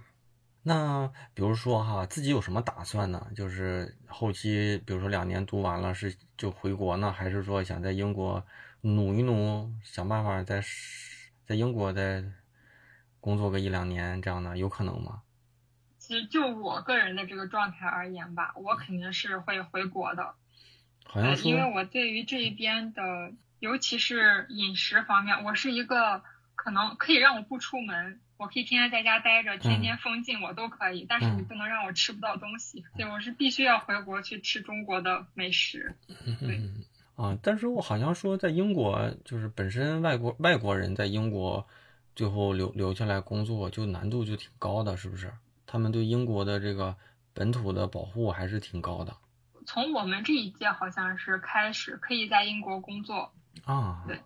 [0.63, 3.27] 那比如说哈，自己有什么打算呢？
[3.35, 8.41] 就是后期，比如说两年读完了，是就回国呢，还是说想在英国
[8.79, 10.63] 努一努，想办法在
[11.45, 12.23] 在英国再
[13.19, 15.23] 工作个一两年这样的，有可能吗？
[15.97, 20.33] 其实就我个人的这个状态而言吧，我肯定是会回国的。
[21.03, 26.23] 好像呃，因为，我对于这一边的，尤其是饮食方面，我是一个
[26.55, 35.95] 可能可以让我不出门，我可以天天在家待着，天天封禁我都可以，但是你嗯不能让我吃不到东西，对我是必须要回国去吃中国的美食。
[36.07, 36.83] 对嗯
[37.15, 41.67] 啊，但是我好像说在英国，就是本身外国外国人在英国
[42.15, 45.33] 最后留留下来工作，就难度就挺高的，是不是？
[45.65, 46.95] 他们对英国的这个
[47.33, 49.17] 本土的保护还是挺高的
[49.65, 53.33] 从我们这一届好像是开始可以在英国工作，
[53.65, 54.03] 啊。
[54.07, 54.21] 对，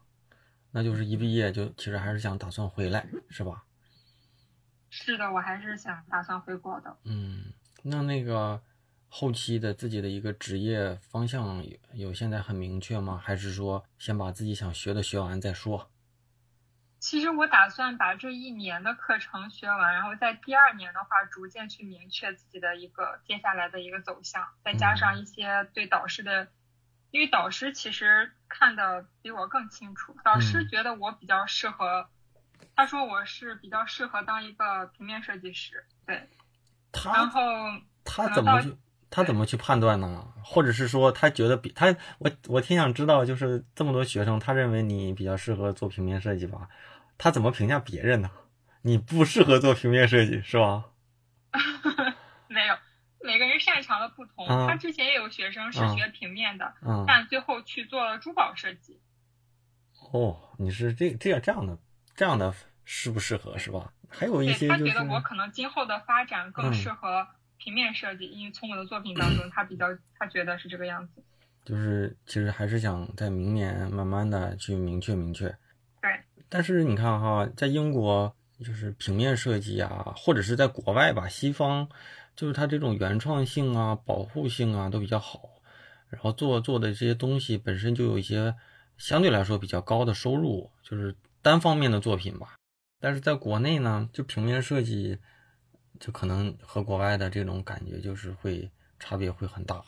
[0.72, 3.64] 那就是一毕业就其实还是想打算回来，是吧？
[4.90, 6.98] 是的，我还是想打算回国的。
[7.06, 7.54] 嗯，
[7.84, 8.62] 那那个
[9.08, 13.18] 后期的自己的一个职业方向有有现在很明确吗？
[13.24, 15.90] 还是说先把自己想学的学完再说？
[17.00, 26.50] 其实我打算把这一年的课程学完，然后在第二年的话，逐渐去明确自己的一个接下来的一个走向，再加上一些对导师的，
[27.12, 32.08] 因为导师其实看的比我更清楚，导师嗯觉得我比较适合，
[32.76, 36.28] 他说我是比较适合当一个平面设计师，对，
[36.92, 37.42] 他然后
[38.04, 38.78] 他怎么去
[39.10, 40.26] 他怎么去判断呢？
[40.44, 46.70] 或者是说他觉得比他我我挺想知道，就是这么多学生，他认为你比较适合做平面设计吧？
[47.18, 48.32] 他怎么评价别人呢？
[48.84, 50.86] 你不适合做平面设计是吧？
[53.24, 59.00] 每个人擅长的不同，嗯他之前也有学生是嗯学平面的，嗯，但最后去做了珠宝设计。
[60.12, 61.78] 哦，你是这这样这样的
[62.16, 62.54] 这样的
[62.84, 63.94] 适不适合是吧？
[64.10, 67.26] 还有一些就是觉得我可能今后的发展嗯更适合
[67.58, 71.24] 平面设计，因为从我的作品当中，他比较他觉得是这个样子。
[71.64, 75.48] 就是其实还是想在明年慢慢的去明确明确。
[76.02, 76.12] 对。
[76.50, 81.88] 但是你看哈，在英国，就是平面设计啊，或者是在国外吧，西方
[82.42, 85.48] 就是它这种原创性啊、保护性啊都比较好，
[86.10, 88.56] 然后做做的这些东西本身就有一些
[88.98, 92.56] 相对来说比较高的收入，就是单方面的作品吧。
[93.00, 95.20] 但是在国内呢，就平面设计
[96.00, 99.80] 就可能和国外的这种感觉就是会差别会很大。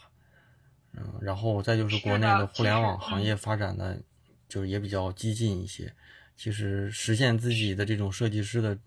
[0.95, 3.99] 嗯，然后再就是国内的互联网行业发展的，
[4.47, 5.91] 就是也比较激进一些。
[6.37, 8.77] 其实实现自己的这种设计师的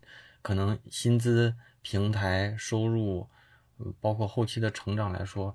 [0.41, 1.53] 可能薪资、
[1.83, 3.29] 平台收入，
[4.01, 5.55] 包括后期的成长来说，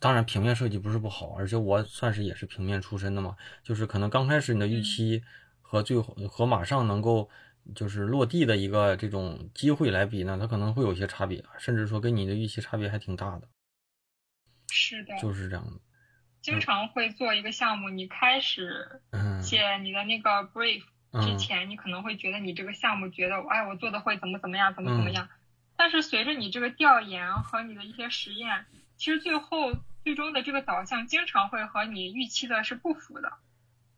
[0.00, 3.36] 当然平面设计不是不好，而且我算是也是平面出身的嘛。
[3.62, 5.22] 就是可能刚开始你的预期
[5.62, 7.30] 和最后和马上能够
[7.74, 13.48] 就是落地的一个这种机会来比呢，它可能会有些差别，甚至说跟你的预期差别还挺大的。
[14.70, 15.80] 是的，就是这样的。
[16.42, 19.00] 经常会做一个项目，你开始
[19.40, 20.82] 写你的那个 brief
[21.22, 25.26] 之前，你可能会觉得你这个项目觉得，哎，我做的会怎么怎么样，怎么怎么样。
[25.76, 28.66] 但是随着你这个调研和你的一些实验，
[28.96, 33.32] 其实最后最终的这个导向，经常会和你预期的是不符的。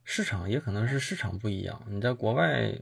[0.04, 2.72] 市场也可能是市场不一样，你在国外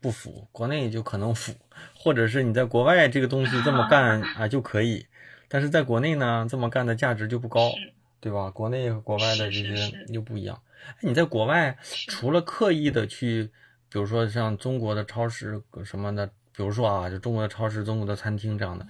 [0.00, 1.54] 不符，国内就可能符，
[1.94, 5.06] 或者是你在国外这个东西这么干 啊就可以。
[5.48, 7.72] 但是在国内呢，这么干的价值就不高，
[8.20, 8.50] 对吧？
[8.50, 10.62] 国内和国外的这些又不一样。
[10.86, 13.50] 哎，你在国外除了刻意的去，
[13.90, 18.84] 比如说像中国的超市什么的，比如说啊，就中国的超市、中国的餐厅这样的，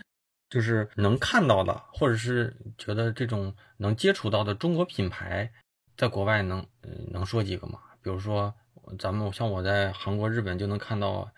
[0.49, 5.53] 就是能看到的，或者是觉得这种能接触到的中国品牌，
[5.95, 6.67] 在国外能
[7.13, 7.79] 能说几个吗？
[8.01, 8.55] 比如说
[8.99, 11.31] 咱们像我在韩国、日本就能看到，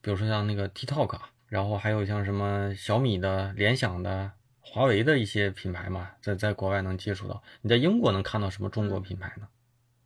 [0.00, 4.32] 比如说像那个 TikTok，然后还有像什么小米的、联想的。
[4.68, 7.40] 华为的一些品牌嘛，在在国外能接触到。
[7.62, 9.46] 你在英国能看到什么中国品牌呢？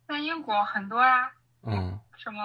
[0.07, 1.31] 在英国很多啊，
[1.63, 2.37] 嗯，什么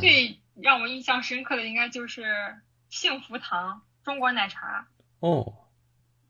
[0.00, 2.56] 最让我印象深刻的应该就是
[2.88, 4.88] 幸福堂中国奶茶
[5.20, 5.54] 哦，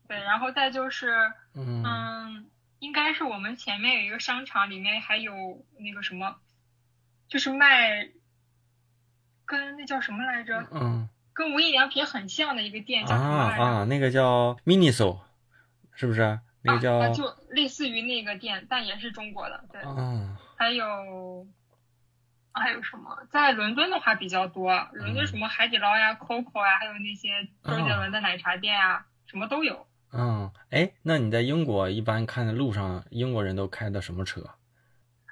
[0.07, 2.49] 对，然后再就是嗯，
[2.79, 5.33] 应该是我们前面有一个商场，里面还有
[5.77, 6.35] 那个什么，
[7.27, 8.09] 就是卖
[9.45, 10.67] 跟那叫什么来着？
[10.71, 11.09] 嗯。
[11.31, 15.19] 跟无印良品很像的一个店叫什么啊啊，那个叫 Miniso，
[15.93, 16.37] 是不是？
[16.61, 19.63] 那个叫就类似于那个店，但也是中国的。
[19.71, 19.81] 对。
[19.85, 20.35] 嗯。
[20.57, 21.47] 还有
[22.59, 23.17] 还有什么？
[23.31, 29.87] 在伦敦的话比较多，伦敦什么海底捞呀、Coco 呀，还有那些周杰伦的奶茶店啊，什么都有。
[30.11, 34.41] 嗯，哎，那你在英国一般看路上英国人都开的什么车？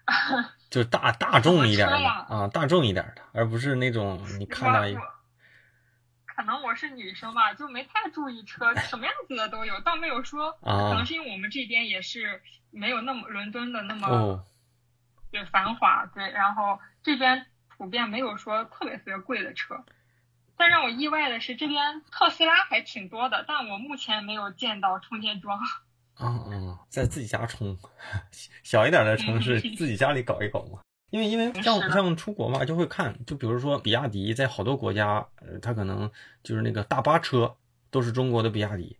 [0.70, 4.96] 就大大众一点的啊，大众一点的，而不是那种你看到一。
[6.26, 14.46] 可能我是女生吧，就没太注意车，什么样子的都有，倒没有说， 可能是因为我们这边也是没有那么伦敦的那么
[15.32, 19.84] 对繁华，对，然后这边普遍没有说特别特别贵的车。
[20.58, 25.60] 但让我意外的是，这边特斯拉还挺多的，但我目前没有见到充电桩。
[26.20, 27.78] 嗯嗯，在自己家充，
[28.64, 30.80] 小一点的城市自己家里搞一搞嘛。
[31.12, 36.12] 因为因为像像出国嘛，就会看，就比如说比亚迪在好多国家，呃，它可能
[36.44, 37.56] 就是那个大巴车
[37.92, 38.98] 都是中国的比亚迪，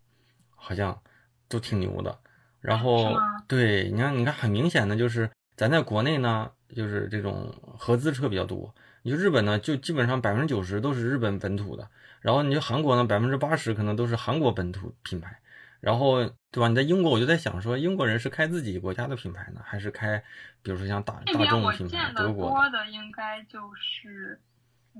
[0.56, 1.02] 好像
[1.50, 2.20] 都挺牛的。
[2.62, 3.12] 然后
[3.48, 8.74] 对，你看你看很明显的就是咱在国内呢，就是这种合资车比较多。
[9.02, 11.90] 你就日本呢，就基本上百分之九十都是日本本土的。
[12.22, 15.40] 然后你就韩国呢，百分之八十可能都是韩国本土品牌。
[15.80, 16.68] 然后，对吧？
[16.68, 20.24] 你在英国，我就在想说，英国人是开自己国家的品牌呢，还是开，
[20.62, 22.12] 比如说像大大众品牌？
[22.16, 24.42] 德国多的应该就是，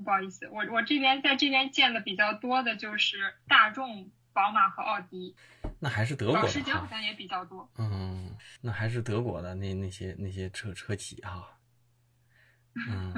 [0.04, 3.16] 不好意思，我我这边在这边见的比较多的就是
[3.48, 5.34] 大众、宝马和奥迪。
[5.80, 6.42] 那还是德国的。
[6.42, 7.68] 保时捷好像也比较多。
[7.76, 11.58] 嗯，那还是德国的那那些那些车车企哈。
[12.88, 13.12] 嗯，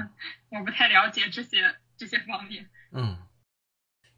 [0.49, 2.67] 我不太了解这些这些方面。
[2.91, 3.27] 嗯，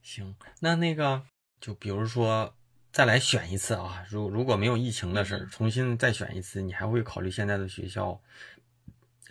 [0.01, 1.25] 行，那那个
[1.59, 2.55] 就比如说。
[2.93, 4.05] 再来选一次啊！
[4.07, 8.21] 如如果没有疫情的事儿，重新再选一次，你还会考虑现在的学校、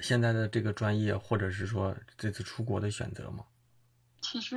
[0.01, 3.45] 现在的这个专业，或者是说这次出国的选择吗？
[4.21, 4.57] 其实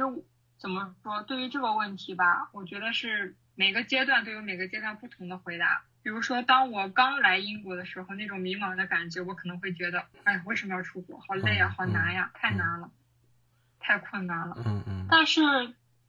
[0.65, 5.83] 怎么说，对于这个问题吧，我觉得是每个阶段都有每个阶段不同的回答。
[6.01, 11.19] 比如说，当我刚来英国的时候，那种迷茫的感觉，我可能会觉得，哎，为什么要出国？
[11.19, 12.89] 好累啊，好难呀，太难了，
[13.79, 14.57] 太困难了。
[14.65, 15.07] 嗯嗯。
[15.07, 15.41] 但是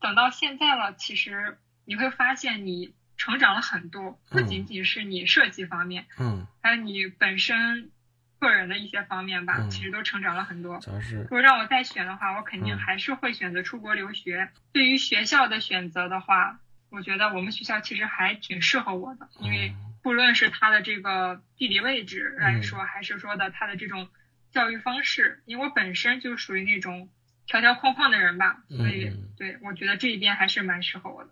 [0.01, 1.59] 等到现在了，其实。
[1.89, 7.93] 你会发现你成长了很多，不仅仅是你设计方面，嗯，还有你本身
[8.39, 10.81] 个人的一些方面吧，其实都成长了很多。
[11.11, 14.51] 如果让我再选的话，我肯定还是会选择出国留学。
[14.73, 16.61] 对于学校的选择的话，
[16.91, 24.09] 我觉得我们学校其实还挺适合我的，因为不论是它的这个地理位置来说，还是说的它的这种
[24.53, 27.09] 教育方式，因为我本身就属于那种
[27.47, 31.31] 条条框框的人吧，所以嗯对我觉得这一边还是蛮适合我的。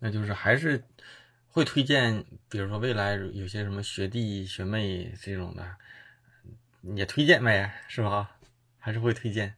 [0.00, 0.82] 那就是还是
[1.48, 5.76] 会推荐，比如说未来有些什么学弟学妹这种的，
[6.82, 8.30] 也推荐呗，是吧？
[8.78, 9.54] 还是会推荐。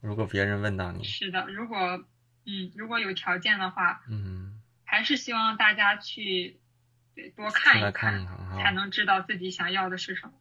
[0.00, 2.04] 如果别人问到你，是的，如果
[2.46, 6.60] 嗯如果有条件的话，嗯，还是希望大家去
[7.14, 8.26] 对多看一看。
[8.56, 10.32] 才能知道自己想要的是什么。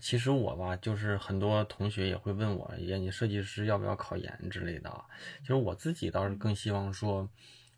[0.00, 5.04] 其实我吧，就是很多同学也会问我，也你设计师要不要考研之类的啊。
[5.40, 7.28] 其实我自己倒是更希望说，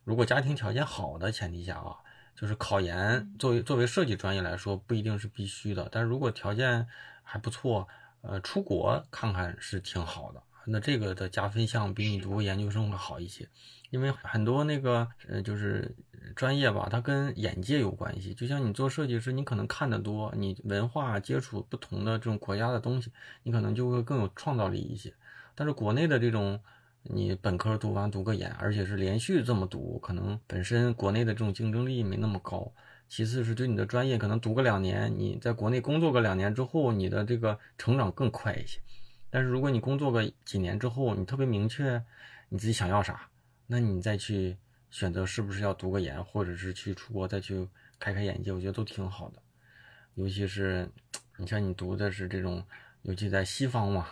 [0.05, 1.95] 如果家庭条件好的前提下啊，
[2.35, 6.89] 就是考研作为作为设计专业来说不一定是必须的，但如果条件
[7.31, 7.87] 还不错，
[8.23, 10.43] 呃，出国看看是挺好的。
[10.65, 13.49] 那这个的加分项比你读个研究生会好一些，
[13.91, 15.95] 因为很多那个呃就是
[16.35, 18.35] 专业吧，它跟眼界有关系。
[18.35, 23.13] 就像你做设计师，你可能看得多，你文化接触不同的这种国家的东西，
[23.45, 25.15] 你可能就会更有创造力一些。
[25.55, 26.61] 但是国内的这种，
[27.05, 32.73] 你本科读完读个研，而且是连续这么读，可能本身国内的这种竞争力没那么高。
[33.11, 38.79] 其次是对你的专业，可能读个两年，你在国内工作个两年之后，你的这个成长更快一些。
[39.31, 42.01] 但是如果你工作个几年之后，你特别明确
[42.51, 43.29] 你自己想要啥，
[43.67, 44.57] 那你再去
[44.91, 49.43] 选择是不是要读个研，或者是去出国再去开开眼界，我觉得都挺好的。
[50.15, 50.89] 尤其是
[51.37, 52.65] 你像你读的是这种，
[53.03, 54.07] 尤其在西方嘛，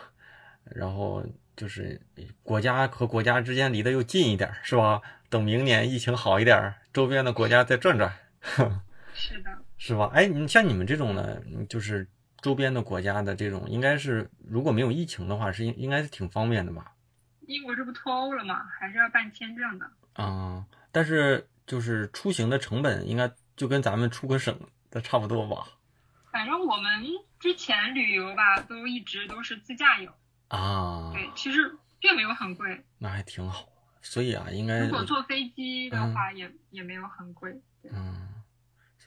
[0.65, 1.25] 然后
[1.57, 2.01] 就是
[2.43, 5.01] 国家和国家之间离得又近一点，是吧？
[5.31, 8.13] 等明年疫情好一点，周边的国家再转转，
[9.19, 10.11] 是的，是吧？
[10.15, 12.09] 哎，你像你们这种呢，就是
[12.41, 16.93] 周边的国家的这种，应该是如果没有疫情的话，是应应该是挺方便的吧？
[17.41, 18.65] 英国这不脱欧了吗？
[18.79, 19.91] 还是要办签证的。
[20.13, 24.59] 啊、但是就是出行的成本应该就跟咱们出个省
[24.91, 25.67] 的差不多吧？
[26.31, 27.05] 反正我们
[27.41, 30.13] 之前旅游吧，都一直都是自驾游，
[30.49, 32.85] 啊，对，其实并没有很贵。
[32.99, 33.67] 那还挺好。
[34.01, 37.61] 所以啊，应该如果坐飞机的话也，也没有很贵。
[37.91, 38.29] 嗯，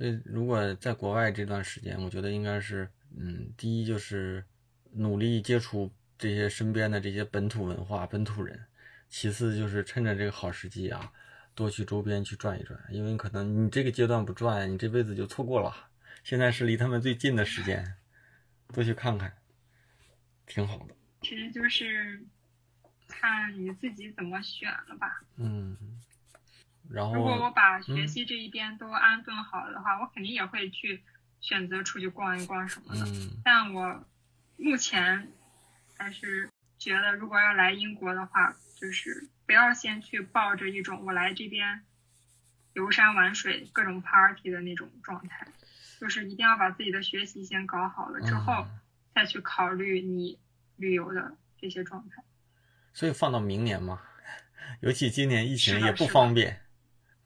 [0.02, 4.44] 所以如果在国外这段时间，我觉得应该是，嗯，第一就是
[4.94, 8.60] 努力接触这些身边的这些本土文化、本土人，
[9.10, 11.14] 其次就是趁着这个好时机啊，
[11.54, 15.72] 多去周边去转一转，因为可能你这个阶段不转，你这辈子就错过了。
[16.24, 17.86] 现在是离他们最近的时间，
[18.74, 19.32] 多去看看，
[20.48, 20.96] 挺好的。
[21.22, 22.20] 其实就是
[23.08, 25.22] 看你自己怎么选了吧。
[25.36, 25.78] 嗯，
[26.94, 31.02] 然后如果我把嗯学习这一边都安顿好了的话，我肯定也会去
[31.40, 33.06] 选择出去逛一逛什么的。
[33.06, 34.06] 嗯但我
[34.58, 35.32] 目前
[35.98, 41.82] 还是觉得，如果要来英国的话，就是不要先去抱着一种我来这边
[42.74, 45.48] 游山玩水、各种 party 的那种状态，
[46.00, 48.80] 就是一定要把自己的学习先搞好了之后，嗯
[49.14, 50.40] 再去考虑你
[50.78, 52.24] 旅游的这些状态。
[52.94, 54.02] 所以放到明年嘛，
[54.80, 56.62] 尤其今年疫情也不方便，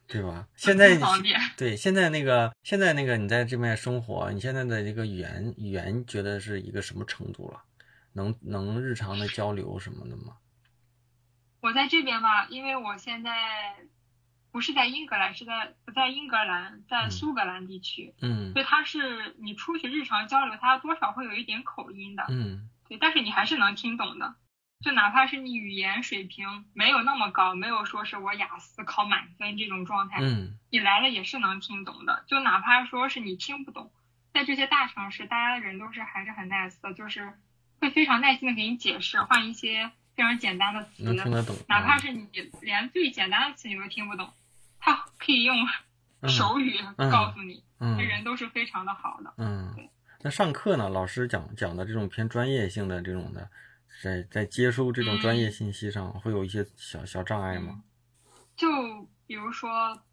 [0.08, 0.48] 对吧？
[0.56, 0.98] 现在
[1.58, 7.62] 对现在那个现在那个你在这边生活，你现在的这个语言语言觉得是一个什么程度了？
[8.14, 10.38] 能能日常的交流什么的吗？
[11.62, 13.78] 我在这边吧，因为我现在
[14.52, 22.24] 不是在英格兰，是在不在英格兰，在嗯苏格兰地区，嗯所以它是你出去日常交流，它多少会有一点口音的。
[22.30, 24.36] 嗯对，但是你还是能听懂的。
[24.82, 32.24] 就哪怕是你语言水平没有那么高，没有说是我雅思考满分这种状态，嗯你来了也是能听懂的。
[32.28, 33.92] 就哪怕说是你听不懂，
[34.34, 37.34] 在这些大城市，大家的人都是还是很 nice 的，就是
[37.80, 41.56] 会非常耐心的给你解释，换一些非常简单的词，能听得懂。
[41.68, 42.28] 哪怕啊是你
[42.62, 44.32] 连最简单的词你都听不懂，
[44.80, 45.58] 他可以用
[46.22, 49.34] 嗯手语嗯告诉你，嗯这人都是非常的好的。
[49.38, 49.74] 嗯，
[50.22, 50.90] 那上课呢？
[50.90, 53.50] 老师讲讲的这种偏专业性的这种的，
[54.02, 57.84] 在在接收这种专业信息上会有一些小小障碍吗？
[58.56, 58.68] 就
[59.26, 60.04] 比如说，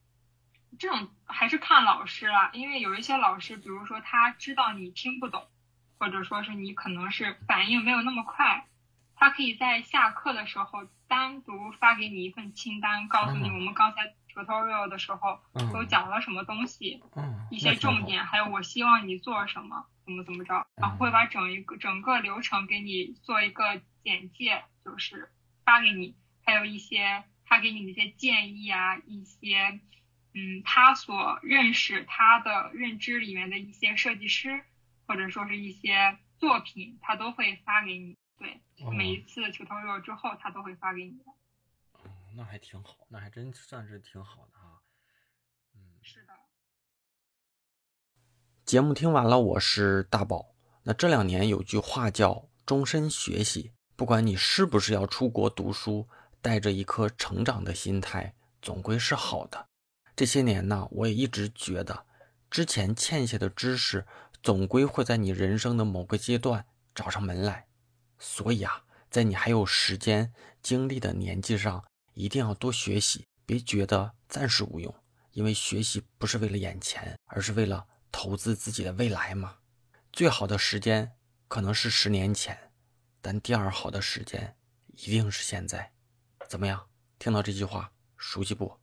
[0.78, 5.46] 这种还是看老师啦，因为有一些老师，比如说他知道你听不懂，
[5.98, 8.66] 或者说是你可能是反应没有那么快，
[9.14, 25.30] 他可以在下课的时候单独发给你一份清单，告诉你嗯我们刚才 tutorial 的时候嗯都讲了什么东西，嗯，一些重点，还有我希望你做什么，怎么怎么着，然后会把整一个整个流程给你做一个简介，就是
[25.64, 29.80] 发给你，还有一些他给你的一些建议啊，一些
[30.34, 34.62] 嗯他所认识他的认知里面的一些设计师，
[35.06, 38.16] 或者说是一些作品，他都会发给你。
[38.38, 41.24] 对，哦每一次 tutorial 之后，他都会发给你的。
[42.32, 44.82] 哦那还挺好，那还真算是挺好的哈。
[45.74, 46.32] 嗯，是的。
[48.64, 50.54] 节目听完了，我是大宝。
[50.84, 56.08] 那这两年有句话叫“终身学习”，不管你是不是要出国读书，
[56.40, 59.68] 带着一颗成长的心态，总归是好的。
[60.16, 62.06] 这些年呢，我也一直觉得，
[62.50, 64.06] 之前欠下的知识，
[64.42, 66.64] 总归会在你人生的某个阶段
[66.94, 67.68] 找上门来。
[68.18, 71.84] 所以啊，在你还有时间、精力的年纪上，
[72.14, 74.94] 一定要多学习，别觉得暂时无用。
[75.32, 79.56] 因为学习不是为了眼前，而是为了投资自己的未来嘛。
[80.12, 81.12] 最好的时间
[81.48, 82.70] 可能是十年前，
[83.22, 84.56] 但第二好的时间
[84.88, 85.92] 一定是现在。
[86.48, 86.86] 怎么样？
[87.18, 88.78] 听到这句话熟悉不？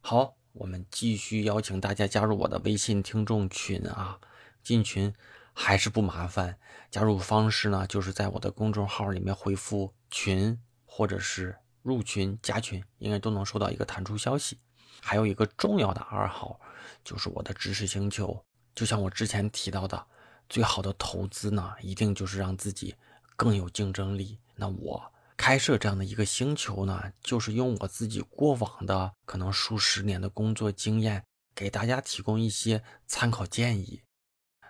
[0.00, 4.18] 好，我们继续邀请大家加入我的微信听众群啊！
[4.64, 5.14] 进群
[5.52, 6.58] 还是不麻烦，
[6.90, 11.56] 加入方式呢，就是在我的公众号里面回复“群”或者是
[11.88, 14.58] “入群”“加群”，应该都能收到一个弹出消息。
[15.00, 16.60] 还有一个重要的二号，
[17.02, 18.44] 就是我的知识星球。
[18.74, 20.06] 就像我之前提到的，
[20.48, 22.94] 最好的投资呢，一定就是让自己
[23.36, 24.38] 更有竞争力。
[24.54, 25.12] 那我。
[25.40, 31.24] 开设这样的一个星球呢，就是用我自己过往的可能数十年的工作经验，
[31.54, 34.02] 给大家提供一些参考建议。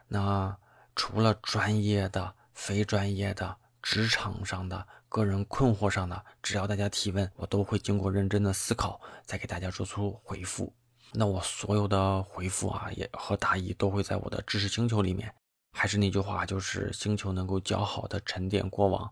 [0.09, 0.59] 那
[0.95, 10.73] 除了专业的、非专业的、职场上的、个人困惑上的，只要大家提问，我都会经过认真的思考，再给大家做出回复。
[11.13, 15.35] 那我所有的回复啊，也和答疑都会在我的知识星球里面。
[15.73, 19.11] 还是那句话，就是星球能够较好的沉淀过往。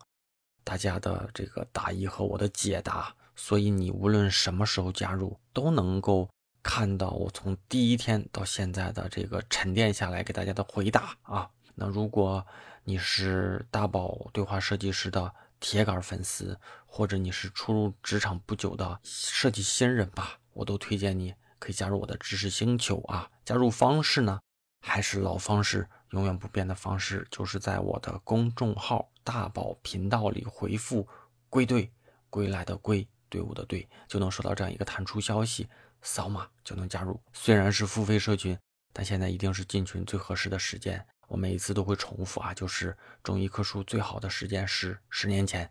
[0.64, 6.28] 大家的这个答疑和我的解答，所以你无论什么时候加入，都能够
[6.62, 11.49] 看到我从第一天到现在的这个沉淀下来给大家的回答啊。
[11.76, 12.44] 那如果
[12.82, 23.30] 你是大宝对话设计师的铁杆粉丝，或者你是初入职场不久的设计新人吧，我都推荐你可以加入我的知识星球啊。
[23.44, 24.40] 加入方式呢，
[24.80, 25.88] 还是老方式。
[26.11, 31.07] 永远不变的方式，就是在我的公众号“大宝频道”里回复
[31.50, 31.92] “归队”，
[32.30, 35.68] 归来的归，队伍的队，就能收到这样一个弹出消息，
[36.02, 37.20] 扫码就能加入。
[37.32, 38.57] 虽然是付费社群，
[38.92, 41.04] 但现在一定是进群最合适的时间。
[41.27, 45.70] 我每一次都会重复啊，就是种一棵树最好的时间是十年前，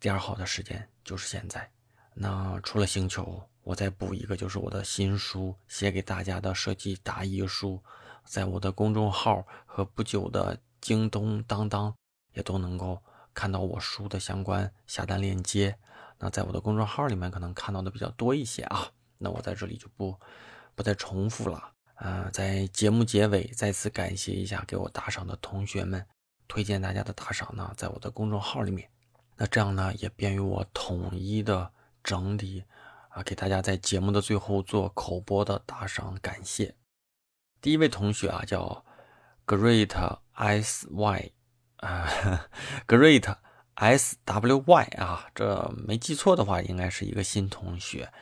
[0.00, 1.70] 第二好的时间就是现在。
[2.14, 7.82] 那除了星球，我再补一个，就是我的新书，写给大家的设计答疑书。
[8.24, 11.94] 在我的公众号和不久的京东、当当
[12.32, 13.00] 也都能够
[13.32, 15.78] 看到我书的相关下单链接。
[16.18, 18.90] 那在我的公众号里面可能看到的比较多一些啊。
[19.18, 20.18] 那我在这里就不
[20.74, 21.75] 不再重复了。
[21.96, 26.06] 呃，在节目结尾再次感谢一下给我打赏的同学们，
[26.46, 28.88] 推荐大家的打赏呢，在我的公众号里面。
[29.36, 31.70] 那这样呢也便于我统一的
[32.02, 32.64] 整理
[33.08, 36.74] 啊，给大家在节目的最后做口播的打赏感谢。
[37.60, 38.84] 第一位同学啊，叫
[39.46, 41.32] Great S Y
[41.78, 42.48] 啊，
[42.86, 43.34] Great
[43.74, 48.12] S W Y 啊，这没记错的话，应该是一个新同学。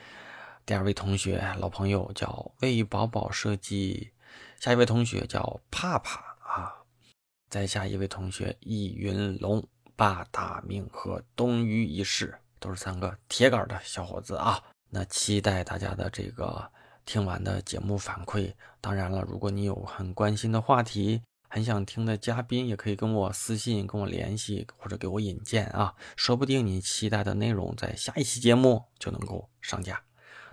[0.66, 4.12] 第二位同学，老朋友叫魏宝宝设计。
[4.58, 6.72] 下一位同学叫帕帕啊。
[7.50, 9.62] 再下一位同学易云龙、
[9.94, 14.62] 八大明和东隅一世，都是三个铁杆的小伙子啊。
[14.88, 16.70] 那期待大家的这个。
[17.06, 18.50] 听完的节目反馈，
[18.80, 30.02] 当然了，如果你有很关心的话题，很想听的嘉宾，也可以跟我私信跟我联系，或者给我引荐啊，说不定你期待的内容在下一期节目就能够上架。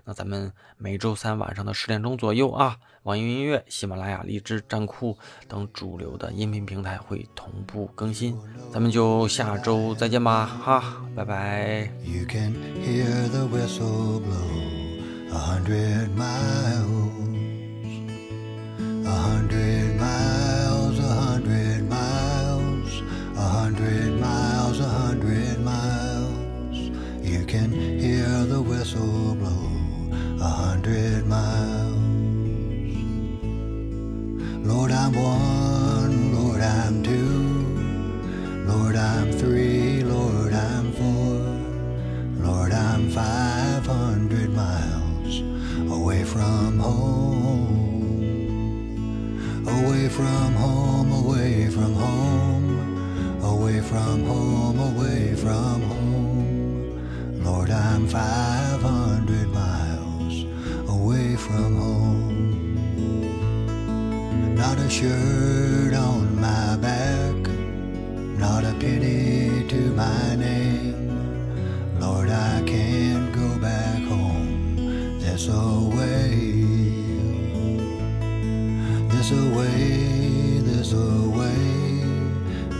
[0.04, 8.36] 那咱们每周三晚上的十点钟左右啊，网易云音乐、喜马拉雅、荔枝、站酷等主流的音频平台会同步更新，
[8.72, 11.90] 咱们就下周再见吧，哈，拜拜。
[12.04, 14.72] You can hear the whistle blow.
[15.32, 16.90] a hundred miles,
[19.06, 23.02] a hundred miles, a hundred miles,
[23.34, 26.90] a hundred miles, a hundred miles.
[27.22, 29.31] You can hear the whistle blow
[30.42, 31.96] a hundred miles.
[34.66, 37.38] Lord, I'm one, Lord, I'm two,
[38.66, 41.38] Lord, I'm three, Lord, I'm four,
[42.44, 45.34] Lord, I'm five hundred miles
[45.92, 47.78] away from home,
[49.68, 57.44] away from home, away from home, away from home, away from home.
[57.44, 59.01] Lord, I'm 500 miles
[64.92, 67.34] shirt on my back,
[68.38, 71.98] not a penny to my name.
[71.98, 76.28] Lord, I can't go back home this away,
[79.08, 81.56] this away, this away,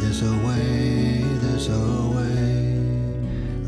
[0.03, 2.77] this away, this away.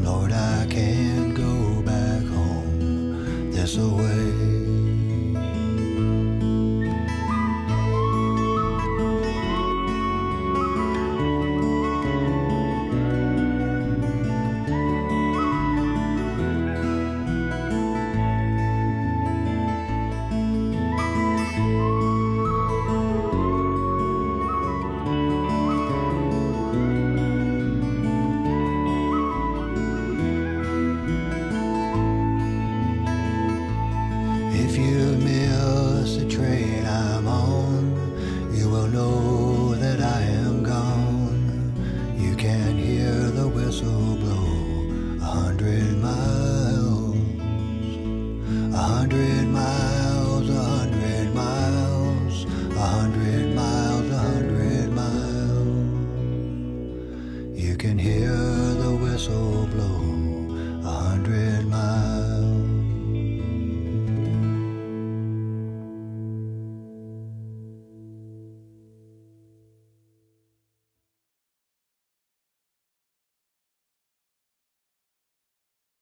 [0.00, 4.53] Lord, I can't go back home this away.